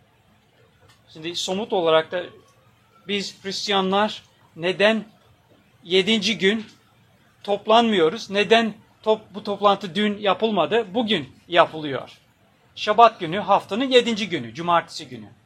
[1.13, 2.25] Şimdi somut olarak da
[3.09, 4.23] biz Hristiyanlar
[4.57, 5.05] neden
[5.85, 6.67] yedinci gün
[7.43, 8.31] toplanmıyoruz?
[8.31, 12.19] Neden top, bu toplantı dün yapılmadı, bugün yapılıyor?
[12.75, 15.38] Şabat günü haftanın yedinci günü, cumartesi günü.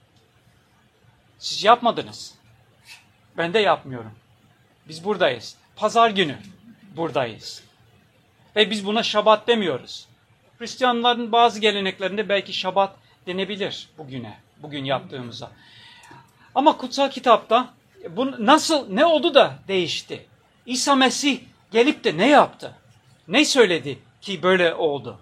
[1.42, 2.34] Siz yapmadınız.
[3.36, 4.12] Ben de yapmıyorum.
[4.88, 5.56] Biz buradayız.
[5.76, 6.36] Pazar günü
[6.96, 7.62] buradayız.
[8.56, 10.06] Ve biz buna şabat demiyoruz.
[10.58, 15.50] Hristiyanların bazı geleneklerinde belki şabat denebilir bugüne, bugün yaptığımıza.
[16.54, 17.74] Ama kutsal kitapta
[18.10, 20.26] bu nasıl, ne oldu da değişti?
[20.66, 22.74] İsa Mesih gelip de ne yaptı?
[23.28, 25.20] Ne söyledi ki böyle oldu?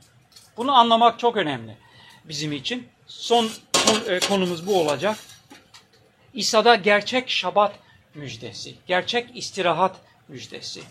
[0.57, 1.77] Bunu anlamak çok önemli
[2.25, 2.89] bizim için.
[3.07, 3.49] Son
[4.29, 5.17] konumuz bu olacak.
[6.35, 7.79] İsa'da gerçek şabat
[8.15, 10.83] müjdesi, gerçek istirahat müjdesi.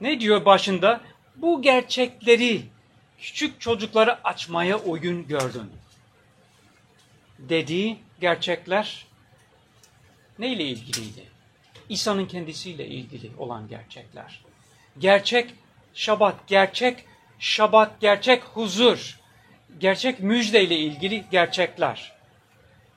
[0.00, 1.00] Ne diyor başında?
[1.36, 2.62] Bu gerçekleri
[3.18, 5.70] küçük çocuklara açmaya uygun gördün.
[7.38, 9.06] Dediği gerçekler
[10.38, 11.24] neyle ilgiliydi?
[11.88, 14.40] İsa'nın kendisiyle ilgili olan gerçekler.
[14.98, 15.54] Gerçek
[15.94, 17.04] şabat, gerçek
[17.38, 19.20] şabat, gerçek huzur,
[19.78, 22.12] gerçek müjdeyle ilgili gerçekler.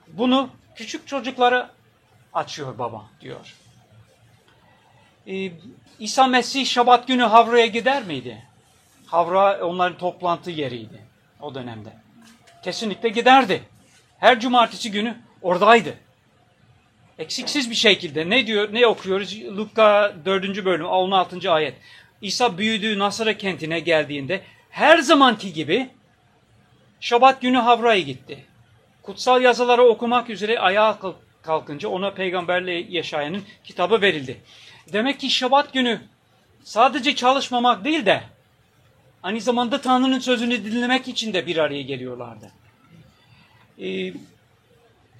[0.08, 1.70] Bunu küçük çocuklara
[2.32, 3.56] açıyor baba diyor.
[5.28, 5.52] Ee,
[5.98, 8.42] İsa Mesih Şabat günü Havra'ya gider miydi?
[9.06, 11.02] Havra onların toplantı yeriydi
[11.40, 11.92] o dönemde.
[12.64, 13.62] Kesinlikle giderdi.
[14.18, 15.94] Her cumartesi günü oradaydı.
[17.18, 19.42] Eksiksiz bir şekilde ne diyor ne okuyoruz?
[19.42, 20.64] Luka 4.
[20.64, 21.52] bölüm 16.
[21.52, 21.74] ayet.
[22.22, 25.90] İsa büyüdüğü Nasara kentine geldiğinde her zamanki gibi
[27.00, 28.46] Şabat günü Havra'ya gitti
[29.02, 30.98] kutsal yazıları okumak üzere ayağa
[31.42, 34.40] kalkınca ona peygamberle yaşayanın kitabı verildi.
[34.92, 36.00] Demek ki Şabat günü
[36.64, 38.22] sadece çalışmamak değil de
[39.22, 42.50] aynı zamanda Tanrı'nın sözünü dinlemek için de bir araya geliyorlardı.
[43.80, 44.12] Ee,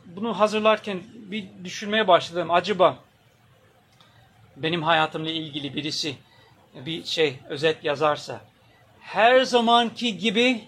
[0.07, 2.51] bunu hazırlarken bir düşünmeye başladım.
[2.51, 2.99] Acaba
[4.57, 6.15] benim hayatımla ilgili birisi
[6.75, 8.41] bir şey özet yazarsa
[9.01, 10.65] her zamanki gibi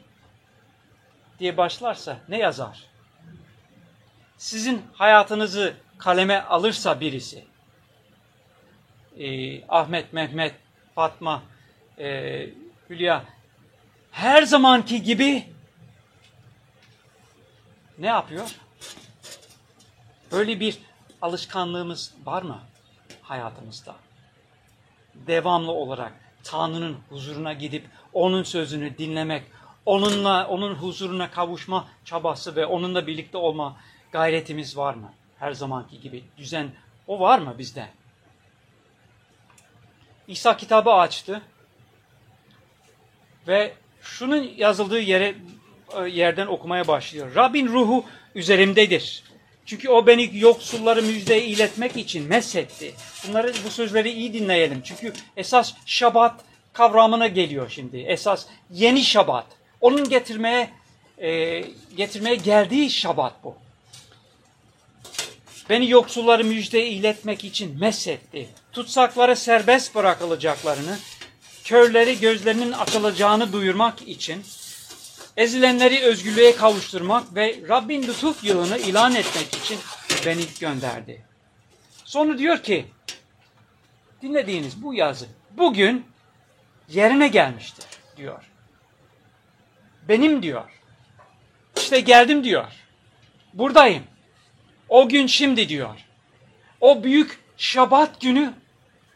[1.38, 2.93] diye başlarsa ne yazar?
[4.44, 7.44] Sizin hayatınızı kaleme alırsa birisi
[9.18, 10.54] e, Ahmet, Mehmet,
[10.94, 11.42] Fatma,
[11.98, 12.46] e,
[12.90, 13.24] Hülya
[14.10, 15.44] her zamanki gibi
[17.98, 18.56] ne yapıyor?
[20.32, 20.78] Böyle bir
[21.22, 22.58] alışkanlığımız var mı
[23.22, 23.96] hayatımızda?
[25.14, 29.42] Devamlı olarak Tanrı'nın huzuruna gidip onun sözünü dinlemek,
[29.86, 33.76] onunla onun huzuruna kavuşma çabası ve onunla birlikte olma
[34.14, 35.12] gayretimiz var mı?
[35.38, 36.70] Her zamanki gibi düzen
[37.06, 37.88] o var mı bizde?
[40.28, 41.42] İsa kitabı açtı
[43.48, 45.34] ve şunun yazıldığı yere
[46.06, 47.34] yerden okumaya başlıyor.
[47.34, 48.04] Rabbin ruhu
[48.34, 49.24] üzerimdedir.
[49.66, 52.94] Çünkü o beni yoksulları müjdeye iletmek için mesetti.
[53.28, 54.82] Bunları bu sözleri iyi dinleyelim.
[54.84, 56.40] Çünkü esas şabat
[56.72, 57.96] kavramına geliyor şimdi.
[57.96, 59.46] Esas yeni şabat.
[59.80, 60.70] Onun getirmeye
[61.18, 61.60] e,
[61.96, 63.63] getirmeye geldiği şabat bu.
[65.70, 68.48] Beni yoksulları müjdeye iletmek için mesetti.
[68.72, 70.98] Tutsakları serbest bırakılacaklarını,
[71.64, 74.44] körleri gözlerinin açılacağını duyurmak için,
[75.36, 79.78] ezilenleri özgürlüğe kavuşturmak ve Rabbin lütuf yılını ilan etmek için
[80.26, 81.24] beni gönderdi.
[82.04, 82.86] Sonra diyor ki,
[84.22, 86.06] dinlediğiniz bu yazı bugün
[86.88, 87.84] yerine gelmiştir
[88.16, 88.50] diyor.
[90.08, 90.70] Benim diyor.
[91.76, 92.72] İşte geldim diyor.
[93.54, 94.02] Buradayım.
[94.94, 96.00] O gün şimdi diyor.
[96.80, 98.54] O büyük şabat günü,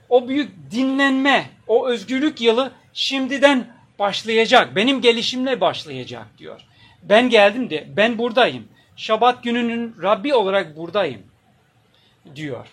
[0.09, 4.77] o büyük dinlenme, o özgürlük yılı şimdiden başlayacak.
[4.77, 6.61] Benim gelişimle başlayacak diyor.
[7.03, 8.69] Ben geldim de ben buradayım.
[8.97, 11.23] Şabat gününün Rabbi olarak buradayım
[12.37, 12.67] diyor.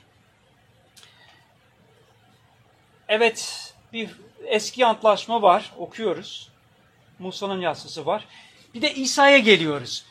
[3.07, 4.09] Evet bir
[4.45, 6.49] eski antlaşma var okuyoruz.
[7.19, 8.25] Musa'nın yasası var.
[8.73, 10.05] Bir de İsa'ya geliyoruz.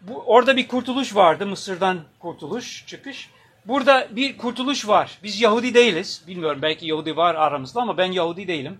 [0.00, 1.46] Bu, orada bir kurtuluş vardı.
[1.46, 3.30] Mısır'dan kurtuluş, çıkış.
[3.64, 5.18] Burada bir kurtuluş var.
[5.22, 6.22] Biz Yahudi değiliz.
[6.26, 8.78] Bilmiyorum belki Yahudi var aramızda ama ben Yahudi değilim.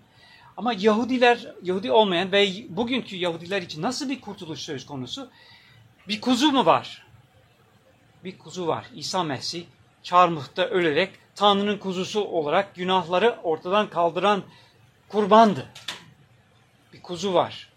[0.56, 5.30] Ama Yahudiler, Yahudi olmayan ve bugünkü Yahudiler için nasıl bir kurtuluş söz konusu?
[6.08, 7.06] Bir kuzu mu var?
[8.24, 8.86] Bir kuzu var.
[8.94, 9.64] İsa Mesih
[10.02, 14.42] çarmıhta ölerek Tanrı'nın kuzusu olarak günahları ortadan kaldıran
[15.08, 15.66] kurbandı.
[16.92, 17.68] Bir kuzu var.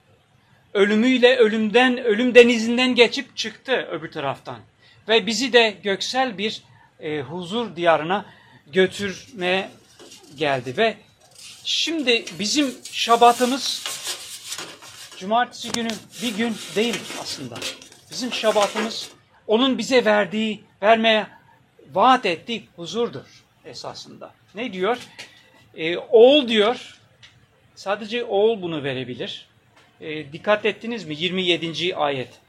[0.74, 4.60] Ölümüyle ölümden, ölüm denizinden geçip çıktı öbür taraftan.
[5.08, 6.64] Ve bizi de göksel bir
[7.00, 8.26] e, huzur diyarına
[8.68, 9.70] götürmeye
[10.36, 10.78] geldi.
[10.78, 10.98] Ve
[11.64, 13.84] şimdi bizim şabatımız
[15.18, 15.90] cumartesi günü
[16.22, 17.56] bir gün değil aslında.
[18.12, 19.10] Bizim şabatımız
[19.48, 21.28] onun bize verdiği, vermeye
[21.94, 24.34] vaat ettiği huzurdur esasında.
[24.56, 24.98] Ne diyor?
[25.76, 27.00] Ee, oğul diyor,
[27.76, 29.49] sadece oğul bunu verebilir.
[30.02, 31.16] Ee, dikkat ettiniz mi?
[31.16, 31.96] 27.
[31.96, 32.40] ayet.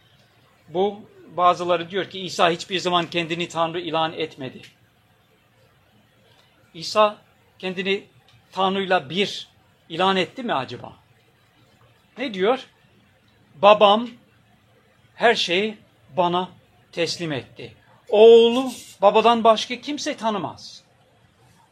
[0.68, 1.01] Bu
[1.36, 4.61] bazıları diyor ki İsa hiçbir zaman kendini Tanrı ilan etmedi.
[6.74, 7.18] İsa
[7.59, 8.05] kendini
[8.53, 9.48] Tanrı'yla bir
[9.88, 10.92] ilan etti mi acaba?
[12.18, 12.66] Ne diyor?
[13.55, 14.09] Babam
[15.14, 15.78] her şeyi
[16.16, 16.48] bana
[16.92, 17.74] teslim etti.
[18.09, 18.72] Oğlu
[19.03, 20.82] babadan başka kimse tanımaz.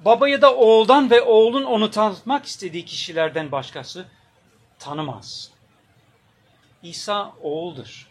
[0.01, 4.07] Babayı da oğuldan ve oğlun onu tanıtmak istediği kişilerden başkası
[4.79, 5.58] tanımaz.
[6.83, 8.09] İsa oğuldur.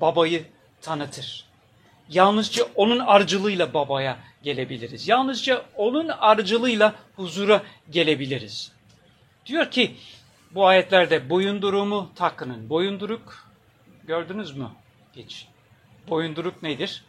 [0.00, 0.44] Babayı
[0.80, 1.44] tanıtır.
[2.08, 5.08] Yalnızca onun aracılığıyla babaya gelebiliriz.
[5.08, 8.72] Yalnızca onun aracılığıyla huzura gelebiliriz.
[9.46, 9.96] Diyor ki
[10.50, 12.70] bu ayetlerde boyunduruğumu takının.
[12.70, 13.48] Boyunduruk
[14.04, 14.68] gördünüz mü?
[15.16, 15.46] Hiç.
[16.08, 17.04] Boyunduruk nedir?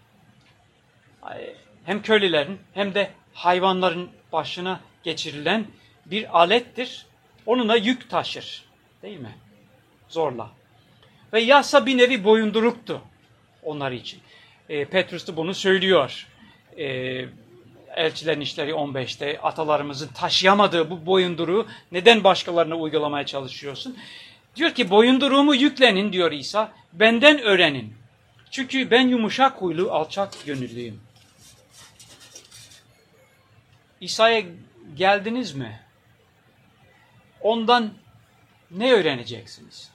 [1.86, 5.68] Hem köylülerin hem de hayvanların başına geçirilen
[6.06, 7.06] bir alettir.
[7.46, 8.66] Onunla yük taşır.
[9.02, 9.38] Değil mi?
[10.10, 10.59] Zorla.
[11.34, 13.02] Ve yasa bir nevi boyunduruktu
[13.64, 14.20] onlar için.
[14.70, 16.28] E, Petrus da bunu söylüyor.
[16.78, 17.26] E,
[17.96, 23.98] Elçilerin İşleri 15'te atalarımızın taşıyamadığı bu boyunduruğu neden başkalarına uygulamaya çalışıyorsun?
[24.56, 26.72] Diyor ki boyunduruğumu yüklenin diyor İsa.
[26.94, 27.94] Benden öğrenin.
[28.52, 31.02] Çünkü ben yumuşak huylu alçak gönüllüyüm.
[34.02, 34.44] İsa'ya
[34.98, 35.80] geldiniz mi?
[37.42, 37.94] Ondan
[38.72, 39.92] ne öğreneceksiniz?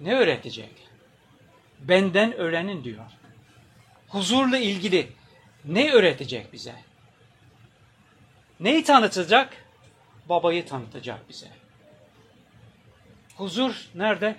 [0.00, 0.70] Ne öğretecek?
[1.80, 3.04] Benden öğrenin diyor.
[4.08, 5.08] Huzurla ilgili
[5.64, 6.74] ne öğretecek bize?
[8.60, 9.68] Neyi tanıtacak?
[10.28, 11.46] babayı tanıtacak bize.
[13.36, 14.36] Huzur nerede?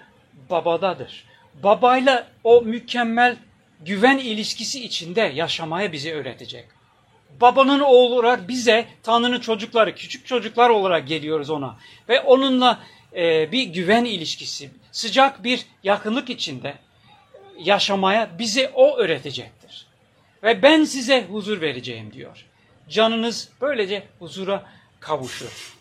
[0.49, 1.25] Babadadır.
[1.63, 3.37] Babayla o mükemmel
[3.79, 6.65] güven ilişkisi içinde yaşamaya bizi öğretecek.
[7.41, 11.77] Babanın oğlu olarak bize Tanrı'nın çocukları, küçük çocuklar olarak geliyoruz ona.
[12.09, 12.79] Ve onunla
[13.15, 16.75] e, bir güven ilişkisi, sıcak bir yakınlık içinde
[17.59, 19.87] yaşamaya bize o öğretecektir.
[20.43, 22.45] Ve ben size huzur vereceğim diyor.
[22.89, 24.65] Canınız böylece huzura
[24.99, 25.75] kavuşur.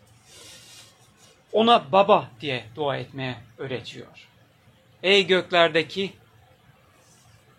[1.52, 4.28] Ona baba diye dua etmeye öğretiyor.
[5.02, 6.12] Ey göklerdeki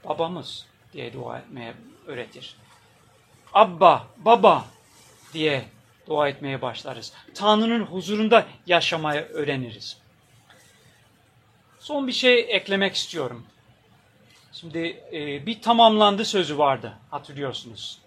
[0.03, 1.73] babamız diye dua etmeye
[2.07, 2.55] öğretir.
[3.53, 4.65] Abba, baba
[5.33, 5.65] diye
[6.09, 7.13] dua etmeye başlarız.
[7.35, 9.97] Tanrı'nın huzurunda yaşamaya öğreniriz.
[11.79, 13.45] Son bir şey eklemek istiyorum.
[14.53, 17.99] Şimdi e, bir tamamlandı sözü vardı hatırlıyorsunuz.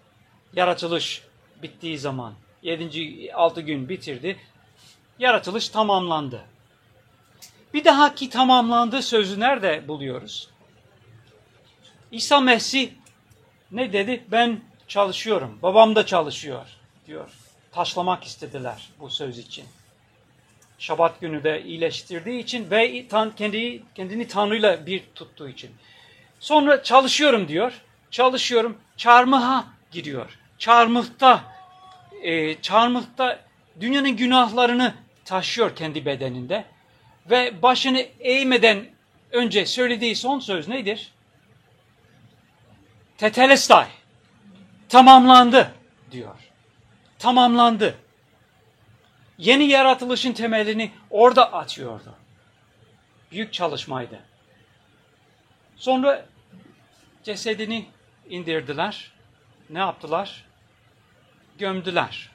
[0.57, 1.22] Yaratılış
[1.62, 3.34] bittiği zaman 7.
[3.34, 4.36] 6 gün bitirdi.
[5.18, 6.44] Yaratılış tamamlandı.
[7.74, 10.48] Bir dahaki tamamlandı sözü nerede buluyoruz?
[12.11, 12.90] İsa Mesih
[13.70, 14.24] ne dedi?
[14.30, 15.59] Ben çalışıyorum.
[15.62, 16.66] Babam da çalışıyor
[17.07, 17.41] diyor.
[17.73, 19.64] Taşlamak istediler bu söz için.
[20.79, 23.07] Şabat günü de iyileştirdiği için ve
[23.37, 25.70] kendi, kendini Tanrı'yla bir tuttuğu için.
[26.41, 27.73] Sonra çalışıyorum diyor.
[28.11, 28.79] Çalışıyorum.
[28.97, 30.39] Çarmıha gidiyor.
[30.59, 31.45] Çarmıhta
[32.23, 33.41] e, çarmıhta
[33.81, 34.95] dünyanın günahlarını
[35.25, 36.64] taşıyor kendi bedeninde.
[37.31, 38.87] Ve başını eğmeden
[39.31, 41.12] önce söylediği son söz nedir?
[43.18, 43.87] Tetelestai.
[44.89, 45.75] Tamamlandı
[46.11, 46.51] diyor.
[47.23, 47.99] Tamamlandı.
[49.39, 52.14] Yeni yaratılışın temelini orada atıyordu.
[53.31, 54.20] Büyük çalışmaydı.
[55.77, 56.27] Sonra
[57.23, 57.87] cesedini
[58.29, 59.12] indirdiler.
[59.70, 60.45] Ne yaptılar?
[61.59, 62.31] Gömdüler.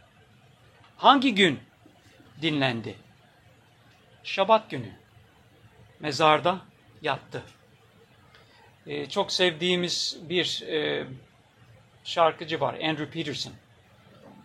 [0.97, 1.59] Hangi gün
[2.41, 2.95] dinlendi?
[4.23, 4.91] Şabat günü.
[5.99, 6.59] Mezarda
[7.01, 7.43] yattı.
[8.87, 11.07] Ee, çok sevdiğimiz bir e,
[12.03, 12.73] şarkıcı var.
[12.73, 13.53] Andrew Peterson.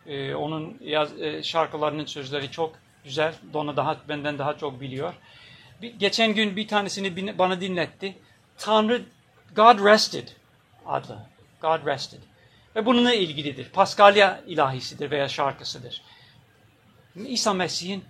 [0.06, 2.74] Ee, onun yaz, e, şarkılarının sözleri çok
[3.04, 3.34] güzel.
[3.52, 5.14] Dona daha benden daha çok biliyor.
[5.82, 8.18] Bir, geçen gün bir tanesini bana dinletti.
[8.58, 9.02] Tanrı
[9.56, 10.28] God rested
[10.86, 11.18] adlı.
[11.60, 12.18] God rested.
[12.76, 13.68] Ve bununla ilgilidir.
[13.68, 16.02] Paskalya ilahisidir veya şarkısıdır.
[17.16, 18.04] İsa Mesih'in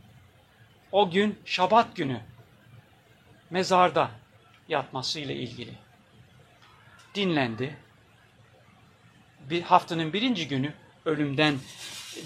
[0.93, 2.21] o gün Şabat günü
[3.51, 4.11] mezarda
[4.69, 5.73] yatmasıyla ilgili.
[7.15, 7.77] Dinlendi.
[9.51, 10.73] Bir haftanın birinci günü
[11.05, 11.59] ölümden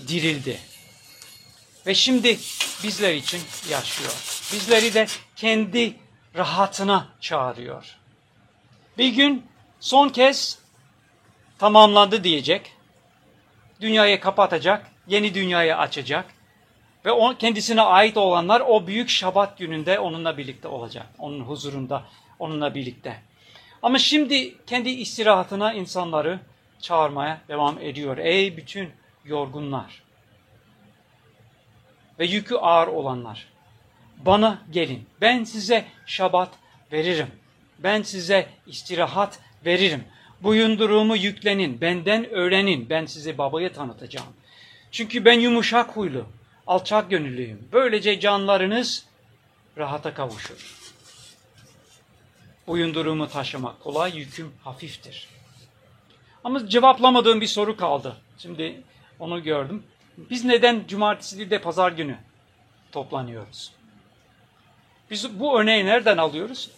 [0.08, 0.58] dirildi.
[1.86, 2.38] Ve şimdi
[2.82, 4.12] bizler için yaşıyor.
[4.52, 5.06] Bizleri de
[5.36, 5.94] kendi
[6.36, 7.96] rahatına çağırıyor.
[8.98, 9.46] Bir gün
[9.80, 10.58] son kez
[11.58, 12.72] tamamlandı diyecek.
[13.80, 16.24] Dünyayı kapatacak, yeni dünyayı açacak.
[17.04, 21.06] Ve o, kendisine ait olanlar o büyük şabat gününde onunla birlikte olacak.
[21.18, 22.04] Onun huzurunda
[22.38, 23.22] onunla birlikte.
[23.82, 26.40] Ama şimdi kendi istirahatına insanları
[26.80, 28.18] çağırmaya devam ediyor.
[28.18, 28.90] Ey bütün
[29.24, 30.02] yorgunlar
[32.18, 33.48] ve yükü ağır olanlar.
[34.16, 35.06] Bana gelin.
[35.20, 36.50] Ben size şabat
[36.92, 37.28] veririm.
[37.78, 40.04] Ben size istirahat veririm.
[40.42, 41.80] Buyundurumu yüklenin.
[41.80, 42.90] Benden öğrenin.
[42.90, 44.28] Ben size babayı tanıtacağım.
[44.90, 46.26] Çünkü ben yumuşak huylu,
[46.66, 47.68] alçak gönüllüyüm.
[47.72, 49.06] Böylece canlarınız
[49.78, 50.76] rahata kavuşur.
[52.66, 55.35] Buyundurumu taşımak kolay, yüküm hafiftir.
[56.46, 58.16] Ama cevaplamadığım bir soru kaldı.
[58.38, 58.82] Şimdi
[59.18, 59.82] onu gördüm.
[60.16, 62.16] Biz neden cumartesi değil de pazar günü
[62.92, 63.72] toplanıyoruz?
[65.10, 66.70] Biz bu örneği nereden alıyoruz?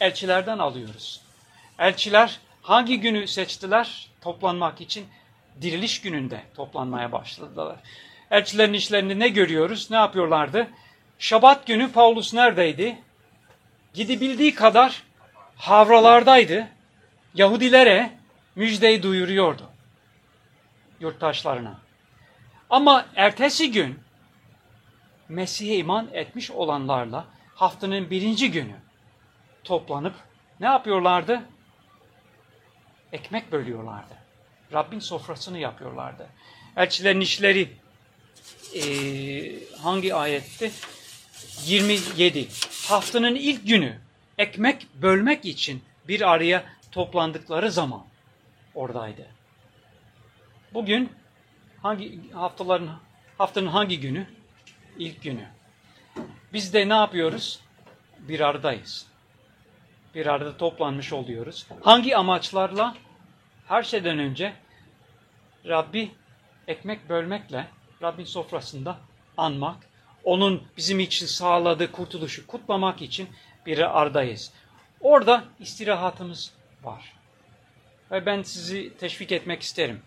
[0.00, 1.20] Elçilerden alıyoruz.
[1.78, 5.06] Elçiler hangi günü seçtiler toplanmak için?
[5.62, 7.76] Diriliş gününde toplanmaya başladılar.
[8.30, 9.90] Elçilerin işlerini ne görüyoruz?
[9.90, 10.68] Ne yapıyorlardı?
[11.18, 12.98] Şabat günü Paulus neredeydi?
[13.94, 15.02] Gidebildiği kadar
[15.56, 16.68] havralardaydı.
[17.34, 18.15] Yahudilere
[18.56, 19.70] müjdeyi duyuruyordu.
[21.00, 21.78] Yurttaşlarına.
[22.70, 24.00] Ama ertesi gün
[25.28, 28.74] Mesih'e iman etmiş olanlarla haftanın birinci günü
[29.64, 30.14] toplanıp
[30.60, 31.42] ne yapıyorlardı?
[33.12, 34.14] Ekmek bölüyorlardı.
[34.72, 36.26] Rabbin sofrasını yapıyorlardı.
[36.76, 37.72] Elçilerin işleri
[38.74, 38.82] e,
[39.82, 40.72] hangi ayetti?
[41.64, 42.48] 27.
[42.88, 43.98] Haftanın ilk günü
[44.38, 48.04] ekmek bölmek için bir araya toplandıkları zaman
[48.76, 49.26] oradaydı.
[50.74, 51.12] Bugün
[51.82, 52.90] hangi haftaların
[53.38, 54.26] haftanın hangi günü?
[54.98, 55.46] İlk günü.
[56.52, 57.60] Biz de ne yapıyoruz?
[58.18, 59.06] Bir aradayız.
[60.14, 61.66] Bir arada toplanmış oluyoruz.
[61.82, 62.94] Hangi amaçlarla?
[63.68, 64.54] Her şeyden önce
[65.66, 66.10] Rabbi
[66.68, 67.68] ekmek bölmekle
[68.02, 68.98] Rabbin sofrasında
[69.36, 69.76] anmak,
[70.24, 73.28] onun bizim için sağladığı kurtuluşu kutlamak için
[73.66, 74.52] bir aradayız.
[75.00, 76.52] Orada istirahatımız
[76.82, 77.12] var.
[78.10, 80.02] Ve ben sizi teşvik etmek isterim.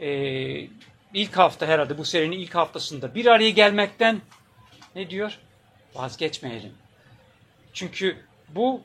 [0.00, 0.68] Ee,
[1.14, 4.20] ilk hafta herhalde bu serinin ilk haftasında bir araya gelmekten
[4.94, 5.38] ne diyor?
[5.94, 6.72] Vazgeçmeyelim.
[7.72, 8.82] Çünkü bu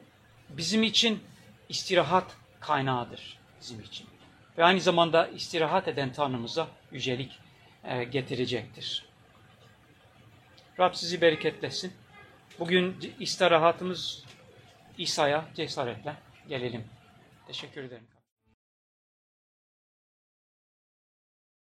[0.49, 1.23] bizim için
[1.69, 4.07] istirahat kaynağıdır bizim için.
[4.57, 7.39] Ve aynı zamanda istirahat eden Tanrımıza yücelik
[7.83, 9.05] e, getirecektir.
[10.79, 11.93] Rab sizi bereketlesin.
[12.59, 14.23] Bugün istirahatımız
[14.97, 16.15] İsa'ya cesaretle
[16.47, 16.83] gelelim.
[17.47, 18.18] Teşekkür ederim.